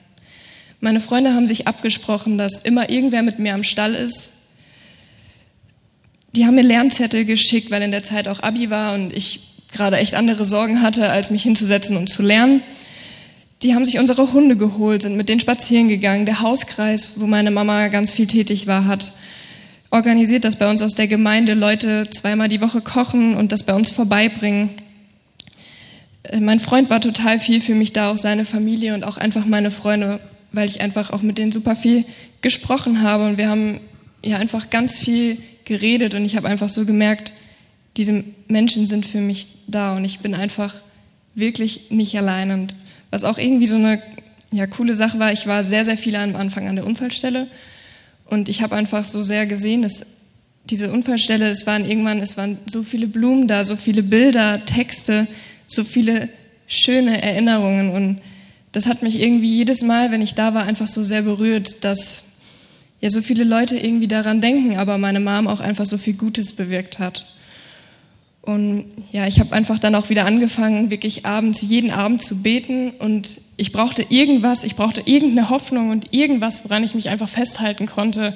[0.82, 4.34] Meine Freunde haben sich abgesprochen, dass immer irgendwer mit mir am Stall ist.
[6.36, 9.40] Die haben mir Lernzettel geschickt, weil in der Zeit auch Abi war und ich
[9.72, 12.62] gerade echt andere Sorgen hatte, als mich hinzusetzen und zu lernen.
[13.64, 16.26] Die haben sich unsere Hunde geholt, sind mit denen spazieren gegangen.
[16.26, 19.14] Der Hauskreis, wo meine Mama ganz viel tätig war, hat
[19.92, 23.74] organisiert, dass bei uns aus der Gemeinde Leute zweimal die Woche kochen und das bei
[23.74, 24.72] uns vorbeibringen.
[26.24, 29.46] Äh, mein Freund war total viel für mich da, auch seine Familie und auch einfach
[29.46, 30.20] meine Freunde,
[30.52, 32.04] weil ich einfach auch mit denen super viel
[32.42, 33.80] gesprochen habe und wir haben
[34.22, 37.34] ja einfach ganz viel geredet und ich habe einfach so gemerkt,
[37.97, 40.76] diese Menschen sind für mich da und ich bin einfach
[41.34, 42.51] wirklich nicht allein.
[42.51, 42.76] Und
[43.09, 44.01] was auch irgendwie so eine
[44.51, 47.47] ja, coole Sache war, ich war sehr, sehr viel am Anfang an der Unfallstelle
[48.26, 50.05] und ich habe einfach so sehr gesehen, dass
[50.70, 55.28] diese Unfallstelle, es waren irgendwann, es waren so viele Blumen da, so viele Bilder, Texte,
[55.68, 56.30] so viele
[56.68, 58.22] schöne Erinnerungen und
[58.72, 62.26] das hat mich irgendwie jedes Mal, wenn ich da war, einfach so sehr berührt, dass
[63.06, 66.53] ja so viele Leute irgendwie daran denken, aber meine Mom auch einfach so viel Gutes
[66.53, 67.28] bewirkt hat.
[68.41, 72.91] Und ja, ich habe einfach dann auch wieder angefangen, wirklich abends, jeden Abend zu beten
[72.97, 77.86] und ich brauchte irgendwas, ich brauchte irgendeine Hoffnung und irgendwas, woran ich mich einfach festhalten
[77.86, 78.36] konnte.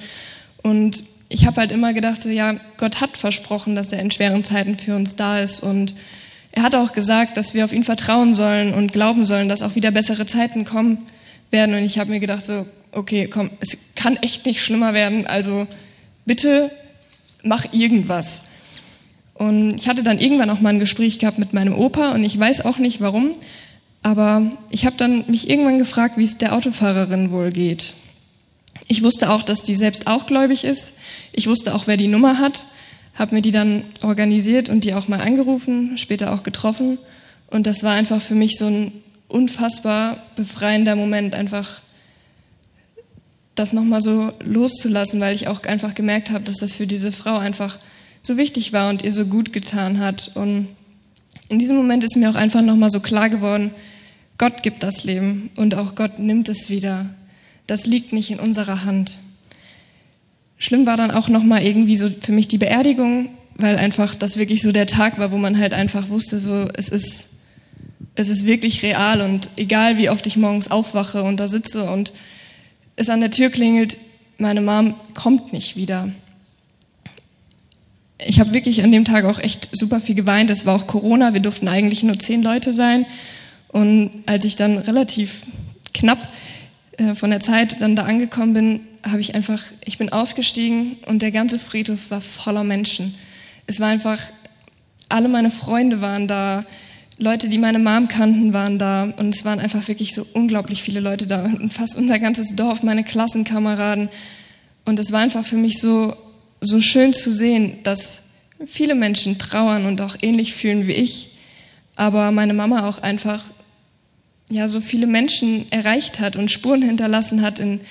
[0.61, 4.43] Und ich habe halt immer gedacht, so ja, Gott hat versprochen, dass er in schweren
[4.43, 5.95] Zeiten für uns da ist und
[6.51, 9.75] er hat auch gesagt, dass wir auf ihn vertrauen sollen und glauben sollen, dass auch
[9.75, 10.99] wieder bessere Zeiten kommen
[11.51, 11.75] werden.
[11.75, 15.67] Und ich habe mir gedacht, so, okay, komm, es kann echt nicht schlimmer werden, also
[16.25, 16.71] bitte
[17.43, 18.43] mach irgendwas.
[19.33, 22.37] Und ich hatte dann irgendwann auch mal ein Gespräch gehabt mit meinem Opa und ich
[22.37, 23.33] weiß auch nicht warum,
[24.01, 27.93] aber ich habe dann mich irgendwann gefragt, wie es der Autofahrerin wohl geht.
[28.87, 30.95] Ich wusste auch, dass die selbst auch gläubig ist.
[31.31, 32.65] Ich wusste auch, wer die Nummer hat,
[33.13, 36.97] habe mir die dann organisiert und die auch mal angerufen, später auch getroffen.
[37.47, 38.91] Und das war einfach für mich so ein
[39.27, 41.81] unfassbar befreiender Moment, einfach
[43.59, 47.37] das nochmal so loszulassen, weil ich auch einfach gemerkt habe, dass das für diese Frau
[47.37, 47.77] einfach
[48.21, 50.31] so wichtig war und ihr so gut getan hat.
[50.35, 50.67] Und
[51.49, 53.71] in diesem Moment ist mir auch einfach nochmal so klar geworden,
[54.37, 57.07] Gott gibt das Leben und auch Gott nimmt es wieder.
[57.67, 59.17] Das liegt nicht in unserer Hand.
[60.57, 64.61] Schlimm war dann auch nochmal irgendwie so für mich die Beerdigung, weil einfach das wirklich
[64.61, 67.27] so der Tag war, wo man halt einfach wusste, so es ist,
[68.15, 72.13] es ist wirklich real und egal wie oft ich morgens aufwache und da sitze und
[72.99, 73.97] es an der Tür klingelt,
[74.37, 76.09] meine Mom kommt nicht wieder
[78.25, 80.49] ich habe wirklich an dem Tag auch echt super viel geweint.
[80.49, 83.05] Es war auch Corona, wir durften eigentlich nur zehn Leute sein.
[83.69, 85.43] Und als ich dann relativ
[85.93, 86.27] knapp
[86.97, 91.21] äh, von der Zeit dann da angekommen bin, habe ich einfach, ich bin ausgestiegen und
[91.21, 93.15] der ganze Friedhof war voller Menschen.
[93.67, 94.19] Es war einfach,
[95.07, 96.65] alle meine Freunde waren da,
[97.19, 99.13] Leute, die meine Mom kannten, waren da.
[99.17, 101.43] Und es waren einfach wirklich so unglaublich viele Leute da.
[101.43, 104.09] Und fast unser ganzes Dorf, meine Klassenkameraden.
[104.85, 106.15] Und es war einfach für mich so
[106.61, 108.23] so schön zu sehen, dass
[108.65, 111.37] viele Menschen trauern und auch ähnlich fühlen wie ich,
[111.95, 113.43] aber meine Mama auch einfach
[114.49, 117.81] ja so viele Menschen erreicht hat und Spuren hinterlassen hat in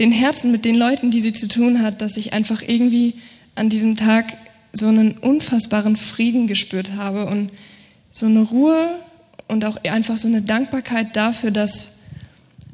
[0.00, 3.14] den Herzen mit den Leuten, die sie zu tun hat, dass ich einfach irgendwie
[3.54, 4.36] an diesem Tag
[4.72, 7.26] so einen unfassbaren Frieden gespürt habe.
[7.26, 7.50] Und
[8.12, 9.00] so eine Ruhe
[9.48, 11.92] und auch einfach so eine Dankbarkeit dafür, dass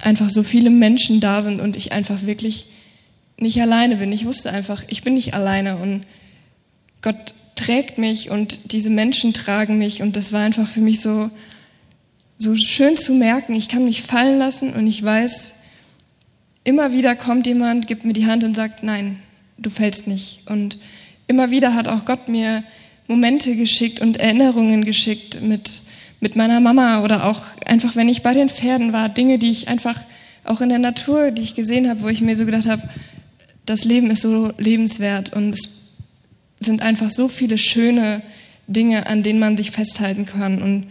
[0.00, 2.66] einfach so viele Menschen da sind und ich einfach wirklich
[3.38, 4.12] nicht alleine bin.
[4.12, 6.04] Ich wusste einfach, ich bin nicht alleine und
[7.02, 11.30] Gott trägt mich und diese Menschen tragen mich und das war einfach für mich so,
[12.36, 15.54] so schön zu merken, ich kann mich fallen lassen und ich weiß,
[16.64, 19.20] immer wieder kommt jemand, gibt mir die Hand und sagt, nein,
[19.56, 20.42] du fällst nicht.
[20.46, 20.78] Und
[21.26, 22.62] immer wieder hat auch Gott mir
[23.08, 25.82] Momente geschickt und Erinnerungen geschickt mit,
[26.20, 29.66] mit meiner Mama oder auch einfach, wenn ich bei den Pferden war, Dinge, die ich
[29.68, 29.98] einfach
[30.44, 32.82] auch in der Natur, die ich gesehen habe, wo ich mir so gedacht habe,
[33.66, 35.68] das Leben ist so lebenswert und es
[36.60, 38.22] sind einfach so viele schöne
[38.66, 40.60] Dinge, an denen man sich festhalten kann.
[40.62, 40.88] Und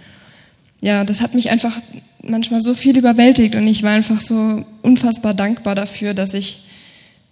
[0.82, 1.80] ja, das hat mich einfach
[2.22, 6.64] manchmal so viel überwältigt und ich war einfach so unfassbar dankbar dafür, dass ich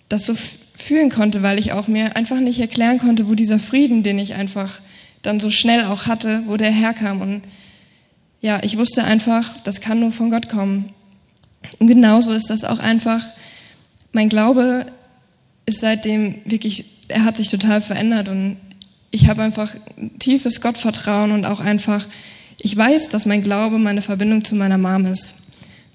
[0.10, 0.36] das so
[0.86, 4.36] fühlen konnte, weil ich auch mir einfach nicht erklären konnte, wo dieser Frieden, den ich
[4.36, 4.82] einfach
[5.24, 7.22] dann so schnell auch hatte, wo der herkam.
[7.22, 7.42] Und
[8.42, 10.92] ja, ich wusste einfach, das kann nur von Gott kommen.
[11.80, 13.26] Und genauso ist das auch einfach,
[14.12, 14.86] mein Glaube
[15.66, 18.58] ist seitdem wirklich, er hat sich total verändert und
[19.10, 19.76] ich habe einfach
[20.20, 22.08] tiefes Gottvertrauen und auch einfach,
[22.62, 25.36] ich weiß, dass mein Glaube meine Verbindung zu meiner Mom ist.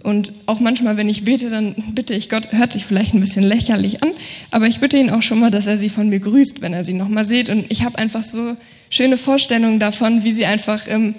[0.03, 3.43] Und auch manchmal, wenn ich bete, dann bitte ich Gott, hört sich vielleicht ein bisschen
[3.43, 4.13] lächerlich an,
[4.51, 6.85] aber ich bitte ihn auch schon mal, dass er sie von mir grüßt, wenn er
[6.85, 7.51] sie nochmal sieht.
[7.51, 8.57] Und ich habe einfach so
[8.89, 11.15] schöne Vorstellungen davon, wie sie einfach im,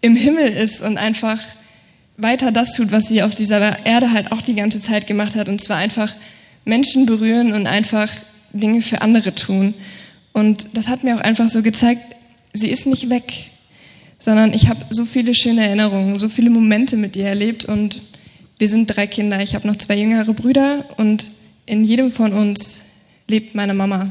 [0.00, 1.40] im Himmel ist und einfach
[2.18, 5.48] weiter das tut, was sie auf dieser Erde halt auch die ganze Zeit gemacht hat.
[5.48, 6.12] Und zwar einfach
[6.64, 8.10] Menschen berühren und einfach
[8.52, 9.74] Dinge für andere tun.
[10.32, 12.02] Und das hat mir auch einfach so gezeigt,
[12.52, 13.50] sie ist nicht weg,
[14.18, 18.02] sondern ich habe so viele schöne Erinnerungen, so viele Momente mit ihr erlebt und
[18.58, 19.40] wir sind drei Kinder.
[19.40, 21.30] Ich habe noch zwei jüngere Brüder und
[21.66, 22.82] in jedem von uns
[23.28, 24.10] lebt meine Mama.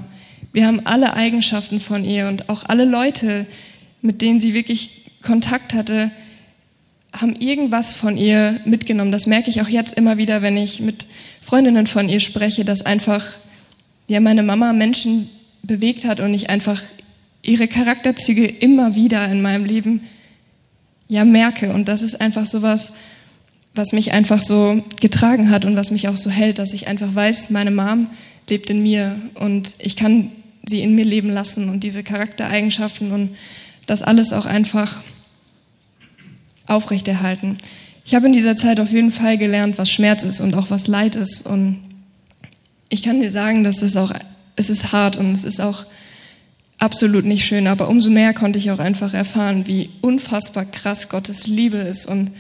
[0.54, 3.46] Wir haben alle Eigenschaften von ihr und auch alle Leute,
[4.02, 6.12] mit denen sie wirklich Kontakt hatte,
[7.12, 9.12] haben irgendwas von ihr mitgenommen.
[9.12, 11.08] Das merke ich auch jetzt immer wieder, wenn ich mit
[11.42, 13.26] Freundinnen von ihr spreche, dass einfach
[14.08, 15.30] ja meine Mama Menschen
[15.64, 16.82] bewegt hat und ich einfach
[17.42, 20.02] ihre Charakterzüge immer wieder in meinem Leben
[21.08, 21.74] ja merke.
[21.74, 22.98] Und das ist einfach sowas, was
[23.94, 27.50] mich einfach so getragen hat und was mich auch so hält, dass ich einfach weiß,
[27.50, 28.08] meine Mom
[28.50, 30.32] lebt in mir und ich kann
[30.66, 33.36] sie in mir leben lassen und diese Charaktereigenschaften und
[33.86, 35.02] das alles auch einfach
[36.66, 37.58] aufrechterhalten.
[38.04, 40.88] Ich habe in dieser Zeit auf jeden Fall gelernt, was Schmerz ist und auch was
[40.88, 41.82] Leid ist und
[42.90, 44.14] ich kann dir sagen, dass es auch,
[44.56, 45.86] es ist hart und es ist auch
[46.78, 51.48] absolut nicht schön, aber umso mehr konnte ich auch einfach erfahren, wie unfassbar krass Gottes
[51.48, 52.32] Liebe ist und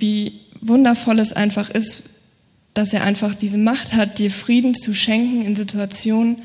[0.00, 2.10] wie wundervoll es einfach ist,
[2.74, 6.42] dass er einfach diese Macht hat, dir Frieden zu schenken in Situationen,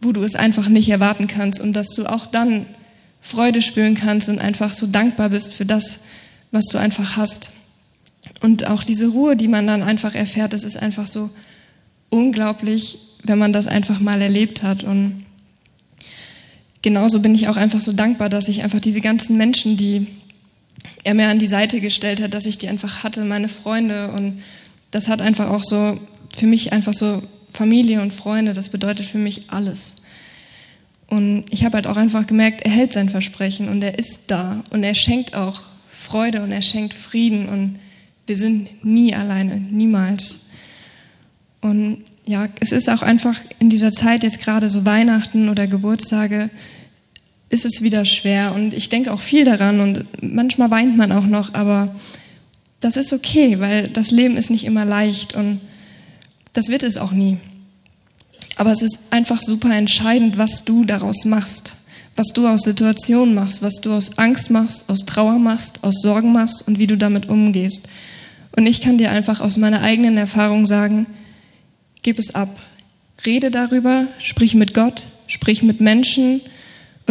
[0.00, 2.66] wo du es einfach nicht erwarten kannst und dass du auch dann
[3.20, 6.00] Freude spüren kannst und einfach so dankbar bist für das,
[6.50, 7.50] was du einfach hast.
[8.40, 11.28] Und auch diese Ruhe, die man dann einfach erfährt, das ist einfach so
[12.08, 14.82] unglaublich, wenn man das einfach mal erlebt hat.
[14.82, 15.26] Und
[16.80, 20.06] genauso bin ich auch einfach so dankbar, dass ich einfach diese ganzen Menschen, die
[21.04, 24.10] er mir an die Seite gestellt hat, dass ich die einfach hatte, meine Freunde.
[24.10, 24.42] Und
[24.90, 25.98] das hat einfach auch so,
[26.36, 27.22] für mich einfach so
[27.52, 29.94] Familie und Freunde, das bedeutet für mich alles.
[31.08, 34.62] Und ich habe halt auch einfach gemerkt, er hält sein Versprechen und er ist da
[34.70, 37.78] und er schenkt auch Freude und er schenkt Frieden und
[38.26, 40.38] wir sind nie alleine, niemals.
[41.60, 46.48] Und ja, es ist auch einfach in dieser Zeit jetzt gerade so Weihnachten oder Geburtstage,
[47.50, 51.26] ist es wieder schwer und ich denke auch viel daran und manchmal weint man auch
[51.26, 51.92] noch, aber
[52.78, 55.60] das ist okay, weil das Leben ist nicht immer leicht und
[56.52, 57.36] das wird es auch nie.
[58.56, 61.72] Aber es ist einfach super entscheidend, was du daraus machst,
[62.14, 66.32] was du aus Situationen machst, was du aus Angst machst, aus Trauer machst, aus Sorgen
[66.32, 67.88] machst und wie du damit umgehst.
[68.56, 71.06] Und ich kann dir einfach aus meiner eigenen Erfahrung sagen,
[72.02, 72.60] gib es ab.
[73.26, 76.40] Rede darüber, sprich mit Gott, sprich mit Menschen,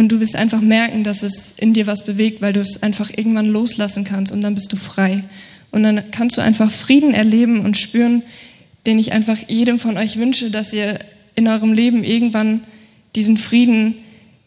[0.00, 3.10] und du wirst einfach merken, dass es in dir was bewegt, weil du es einfach
[3.10, 5.24] irgendwann loslassen kannst und dann bist du frei.
[5.72, 8.22] Und dann kannst du einfach Frieden erleben und spüren,
[8.86, 11.00] den ich einfach jedem von euch wünsche, dass ihr
[11.34, 12.64] in eurem Leben irgendwann
[13.14, 13.96] diesen Frieden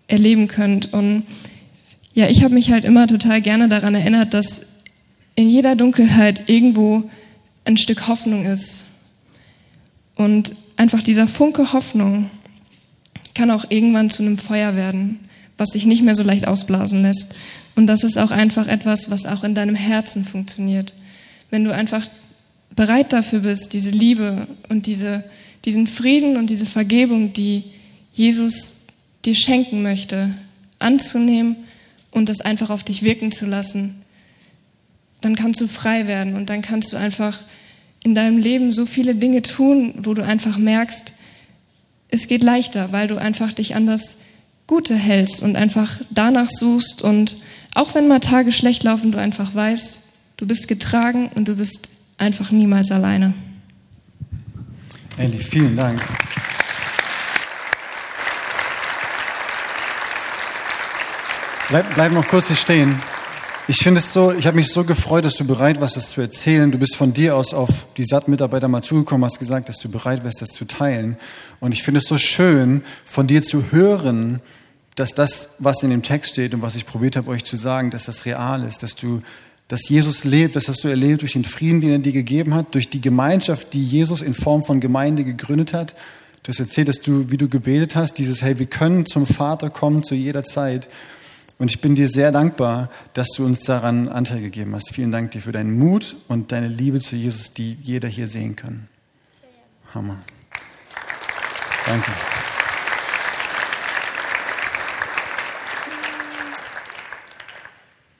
[0.07, 0.91] erleben könnt.
[0.91, 1.23] Und
[2.15, 4.63] ja, ich habe mich halt immer total gerne daran erinnert, dass
[5.35, 7.11] in jeder Dunkelheit irgendwo
[7.63, 8.85] ein Stück Hoffnung ist.
[10.15, 12.31] Und einfach dieser Funke Hoffnung
[13.35, 15.19] kann auch irgendwann zu einem Feuer werden
[15.57, 17.33] was sich nicht mehr so leicht ausblasen lässt.
[17.75, 20.93] Und das ist auch einfach etwas, was auch in deinem Herzen funktioniert.
[21.49, 22.07] Wenn du einfach
[22.75, 25.23] bereit dafür bist, diese Liebe und diese,
[25.65, 27.63] diesen Frieden und diese Vergebung, die
[28.13, 28.81] Jesus
[29.25, 30.31] dir schenken möchte,
[30.79, 31.55] anzunehmen
[32.11, 34.01] und das einfach auf dich wirken zu lassen,
[35.21, 37.43] dann kannst du frei werden und dann kannst du einfach
[38.03, 41.13] in deinem Leben so viele Dinge tun, wo du einfach merkst,
[42.09, 44.17] es geht leichter, weil du einfach dich anders
[44.67, 47.37] Gute hältst und einfach danach suchst und
[47.75, 50.01] auch wenn mal Tage schlecht laufen, du einfach weißt,
[50.37, 53.33] du bist getragen und du bist einfach niemals alleine.
[55.17, 56.01] Elli, vielen Dank.
[61.69, 62.99] Bleib, bleib noch kurz hier stehen.
[63.69, 66.19] Ich finde es so, ich habe mich so gefreut, dass du bereit warst, das zu
[66.19, 66.69] erzählen.
[66.69, 70.25] Du bist von dir aus auf die SAT-Mitarbeiter mal zugekommen, hast gesagt, dass du bereit
[70.25, 71.15] wärst, das zu teilen.
[71.61, 74.41] Und ich finde es so schön, von dir zu hören,
[74.95, 77.89] dass das, was in dem Text steht und was ich probiert habe, euch zu sagen,
[77.89, 79.21] dass das real ist, dass du,
[79.69, 82.75] dass Jesus lebt, dass das du erlebt durch den Frieden, den er dir gegeben hat,
[82.75, 85.95] durch die Gemeinschaft, die Jesus in Form von Gemeinde gegründet hat.
[86.43, 89.69] Du hast erzählt, dass du, wie du gebetet hast, dieses, hey, wir können zum Vater
[89.69, 90.89] kommen zu jeder Zeit.
[91.59, 94.93] Und ich bin dir sehr dankbar, dass du uns daran Anteil gegeben hast.
[94.93, 98.55] Vielen Dank dir für deinen Mut und deine Liebe zu Jesus, die jeder hier sehen
[98.55, 98.87] kann.
[99.93, 100.17] Hammer.
[101.85, 102.11] Danke.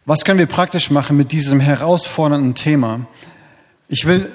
[0.05, 3.07] Was können wir praktisch machen mit diesem herausfordernden Thema?
[3.87, 4.29] Ich will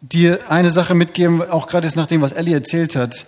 [0.00, 3.26] dir eine Sache mitgeben, auch gerade jetzt nach dem, was Ellie erzählt hat.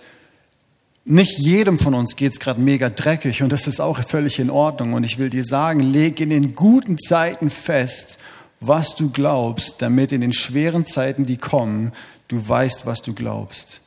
[1.09, 4.49] Nicht jedem von uns geht es gerade mega dreckig und das ist auch völlig in
[4.49, 4.91] Ordnung.
[4.91, 8.17] Und ich will dir sagen, leg in den guten Zeiten fest,
[8.59, 11.93] was du glaubst, damit in den schweren Zeiten, die kommen,
[12.27, 13.79] du weißt, was du glaubst.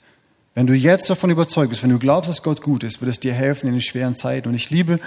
[0.54, 3.20] Wenn du jetzt davon überzeugt bist, wenn du glaubst, dass Gott gut ist, wird es
[3.20, 4.48] dir helfen in den schweren Zeiten.
[4.48, 4.98] Und ich liebe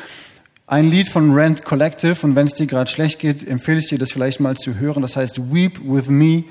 [0.68, 3.98] ein Lied von Rent Collective und wenn es dir gerade schlecht geht, empfehle ich dir,
[3.98, 5.02] das vielleicht mal zu hören.
[5.02, 6.44] Das heißt Weep with Me,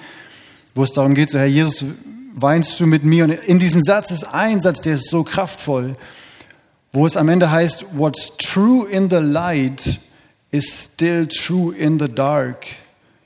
[0.75, 1.85] wo es darum geht, so Herr Jesus,
[2.33, 3.24] weinst du mit mir?
[3.24, 5.97] Und in diesem Satz ist ein Satz, der ist so kraftvoll,
[6.93, 10.01] wo es am Ende heißt, what's true in the light
[10.51, 12.66] is still true in the dark.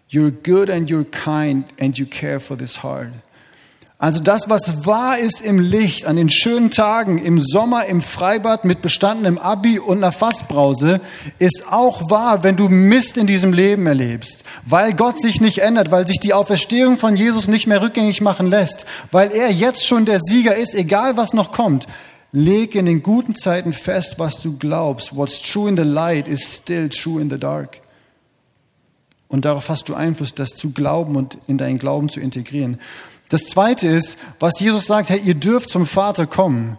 [0.09, 3.12] You're good and you're kind and you care for this heart.
[3.99, 8.66] Also das, was wahr ist im Licht, an den schönen Tagen, im Sommer, im Freibad
[8.66, 11.01] mit bestandenem Abi und einer Fassbrause,
[11.38, 14.44] ist auch wahr, wenn du Mist in diesem Leben erlebst.
[14.66, 18.49] Weil Gott sich nicht ändert, weil sich die Auferstehung von Jesus nicht mehr rückgängig machen
[18.49, 21.86] lässt, weil er jetzt schon der Sieger ist, egal was noch kommt.
[22.32, 25.16] Leg in den guten Zeiten fest, was du glaubst.
[25.16, 27.80] What's true in the light is still true in the dark.
[29.28, 32.78] Und darauf hast du Einfluss, das zu glauben und in deinen Glauben zu integrieren.
[33.28, 36.78] Das zweite ist, was Jesus sagt, hey, ihr dürft zum Vater kommen.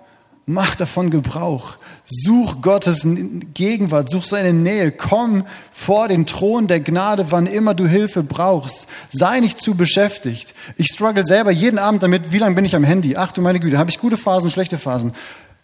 [0.49, 1.75] Mach davon Gebrauch.
[2.05, 3.05] Such Gottes
[3.53, 4.93] Gegenwart, such seine Nähe.
[4.93, 8.87] Komm vor den Thron der Gnade, wann immer du Hilfe brauchst.
[9.11, 10.53] Sei nicht zu beschäftigt.
[10.77, 13.17] Ich struggle selber jeden Abend damit, wie lange bin ich am Handy?
[13.17, 15.13] Ach du meine Güte, habe ich gute Phasen, schlechte Phasen.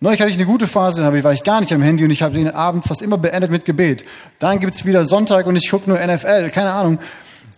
[0.02, 2.22] Neulich hatte ich eine gute Phase, dann war ich gar nicht am Handy und ich
[2.22, 4.04] habe den Abend fast immer beendet mit Gebet.
[4.38, 7.00] Dann gibt's wieder Sonntag und ich gucke nur NFL, keine Ahnung.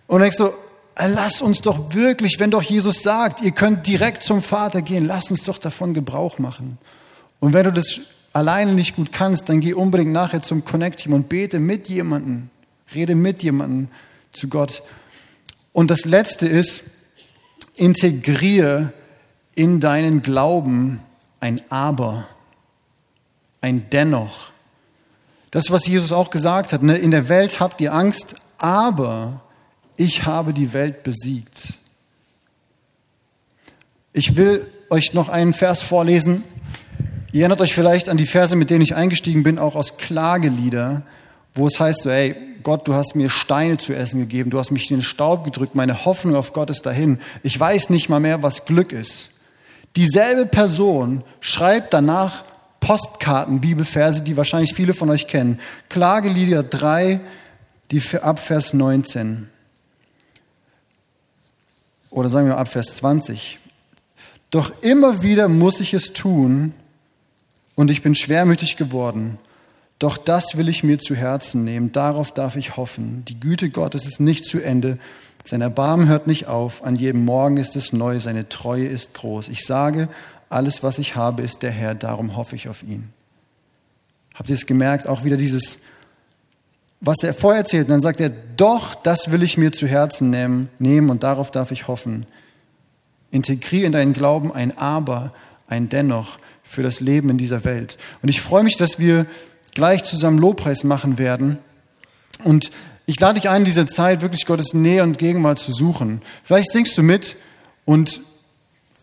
[0.06, 0.54] Und denkst so,
[0.98, 5.30] Lasst uns doch wirklich, wenn doch Jesus sagt, ihr könnt direkt zum Vater gehen, lasst
[5.30, 6.78] uns doch davon Gebrauch machen.
[7.38, 8.00] Und wenn du das
[8.32, 12.48] alleine nicht gut kannst, dann geh unbedingt nachher zum Connect-Team und bete mit jemandem,
[12.94, 13.88] rede mit jemandem
[14.32, 14.82] zu Gott.
[15.72, 16.84] Und das Letzte ist,
[17.74, 18.92] integriere
[19.54, 21.00] in deinen Glauben
[21.40, 22.26] ein Aber,
[23.60, 24.50] ein Dennoch.
[25.50, 26.96] Das, was Jesus auch gesagt hat, ne?
[26.96, 29.42] in der Welt habt ihr Angst, aber
[29.96, 31.74] ich habe die Welt besiegt.
[34.12, 36.42] Ich will euch noch einen Vers vorlesen.
[37.32, 41.02] Ihr erinnert euch vielleicht an die Verse, mit denen ich eingestiegen bin, auch aus Klagelieder,
[41.54, 44.70] wo es heißt so, ey, Gott, du hast mir Steine zu essen gegeben, du hast
[44.70, 47.18] mich in den Staub gedrückt, meine Hoffnung auf Gott ist dahin.
[47.42, 49.30] Ich weiß nicht mal mehr, was Glück ist.
[49.96, 52.44] Dieselbe Person schreibt danach
[52.80, 55.58] Postkarten, Bibelverse, die wahrscheinlich viele von euch kennen.
[55.88, 57.20] Klagelieder 3,
[57.90, 59.48] die ab Vers 19
[62.16, 63.58] oder sagen wir ab Vers 20.
[64.50, 66.72] Doch immer wieder muss ich es tun
[67.74, 69.38] und ich bin schwermütig geworden.
[69.98, 71.92] Doch das will ich mir zu Herzen nehmen.
[71.92, 73.22] Darauf darf ich hoffen.
[73.26, 74.98] Die Güte Gottes ist nicht zu Ende.
[75.44, 76.82] Sein Erbarmen hört nicht auf.
[76.84, 78.18] An jedem Morgen ist es neu.
[78.18, 79.48] Seine Treue ist groß.
[79.48, 80.08] Ich sage,
[80.48, 81.94] alles, was ich habe, ist der Herr.
[81.94, 83.10] Darum hoffe ich auf ihn.
[84.34, 85.06] Habt ihr es gemerkt?
[85.06, 85.80] Auch wieder dieses
[87.06, 87.84] was er vorher erzählt.
[87.84, 91.50] Und dann sagt er, doch, das will ich mir zu Herzen nehmen, nehmen und darauf
[91.50, 92.26] darf ich hoffen.
[93.30, 95.32] Integriere in deinen Glauben ein Aber,
[95.68, 97.96] ein Dennoch für das Leben in dieser Welt.
[98.22, 99.26] Und ich freue mich, dass wir
[99.74, 101.58] gleich zusammen Lobpreis machen werden.
[102.42, 102.70] Und
[103.06, 106.22] ich lade dich ein, in dieser Zeit wirklich Gottes Nähe und Gegenwart zu suchen.
[106.42, 107.36] Vielleicht singst du mit
[107.84, 108.20] und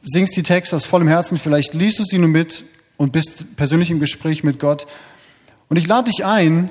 [0.04, 1.38] singst die Texte aus vollem Herzen.
[1.38, 2.66] Vielleicht liest du sie nur mit
[2.98, 4.88] und bist persönlich im Gespräch mit Gott.
[5.70, 6.70] Und ich lade dich ein,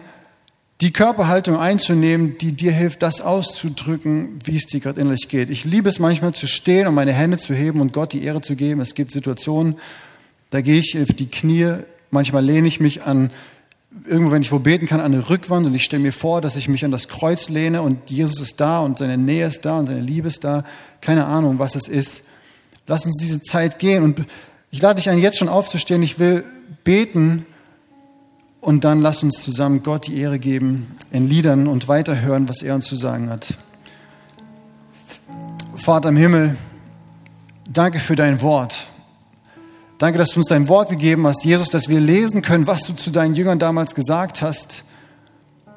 [0.82, 5.48] die Körperhaltung einzunehmen, die dir hilft, das auszudrücken, wie es dir gerade innerlich geht.
[5.48, 8.40] Ich liebe es manchmal zu stehen und meine Hände zu heben und Gott die Ehre
[8.40, 8.80] zu geben.
[8.80, 9.76] Es gibt Situationen,
[10.50, 11.74] da gehe ich auf die Knie,
[12.10, 13.30] manchmal lehne ich mich an,
[14.08, 16.56] irgendwo, wenn ich wo beten kann, an eine Rückwand und ich stelle mir vor, dass
[16.56, 19.78] ich mich an das Kreuz lehne und Jesus ist da und seine Nähe ist da
[19.78, 20.64] und seine Liebe ist da.
[21.00, 22.22] Keine Ahnung, was es ist.
[22.88, 24.22] Lass uns diese Zeit gehen und
[24.72, 26.02] ich lade dich ein, jetzt schon aufzustehen.
[26.02, 26.42] Ich will
[26.82, 27.46] beten
[28.62, 32.76] und dann lass uns zusammen Gott die Ehre geben in Liedern und weiterhören, was er
[32.76, 33.54] uns zu sagen hat.
[35.74, 36.56] Vater im Himmel,
[37.68, 38.86] danke für dein Wort.
[39.98, 42.92] Danke, dass du uns dein Wort gegeben hast, Jesus, dass wir lesen können, was du
[42.92, 44.84] zu deinen Jüngern damals gesagt hast.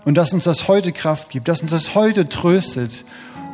[0.06, 3.04] Und dass uns das heute Kraft gibt, dass uns das heute tröstet.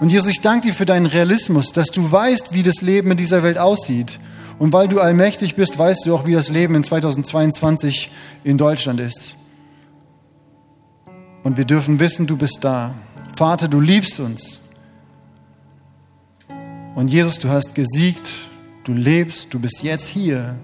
[0.01, 3.17] Und Jesus, ich danke dir für deinen Realismus, dass du weißt, wie das Leben in
[3.17, 4.19] dieser Welt aussieht
[4.59, 8.11] und weil du allmächtig bist, weißt du auch, wie das Leben in 2022
[8.43, 9.35] in Deutschland ist.
[11.43, 12.93] Und wir dürfen wissen, du bist da.
[13.35, 14.61] Vater, du liebst uns.
[16.95, 18.27] Und Jesus, du hast gesiegt,
[18.83, 20.55] du lebst, du bist jetzt hier.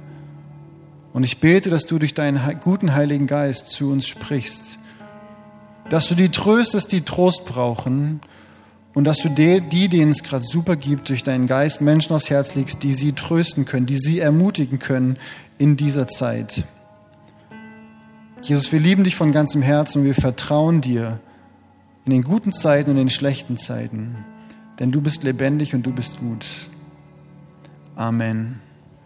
[1.13, 4.77] Und ich bete, dass du durch deinen guten Heiligen Geist zu uns sprichst.
[5.89, 8.19] Dass du die tröstest, die Trost brauchen
[8.97, 12.55] und dass du die, denen es gerade super gibt, durch deinen Geist Menschen aufs Herz
[12.55, 15.17] legst, die sie trösten können, die sie ermutigen können
[15.59, 16.63] in dieser Zeit.
[18.41, 21.19] Jesus, wir lieben dich von ganzem Herzen und wir vertrauen dir
[22.05, 24.15] in den guten Zeiten und in den schlechten Zeiten,
[24.79, 26.47] denn du bist lebendig und du bist gut.
[27.95, 28.66] Amen.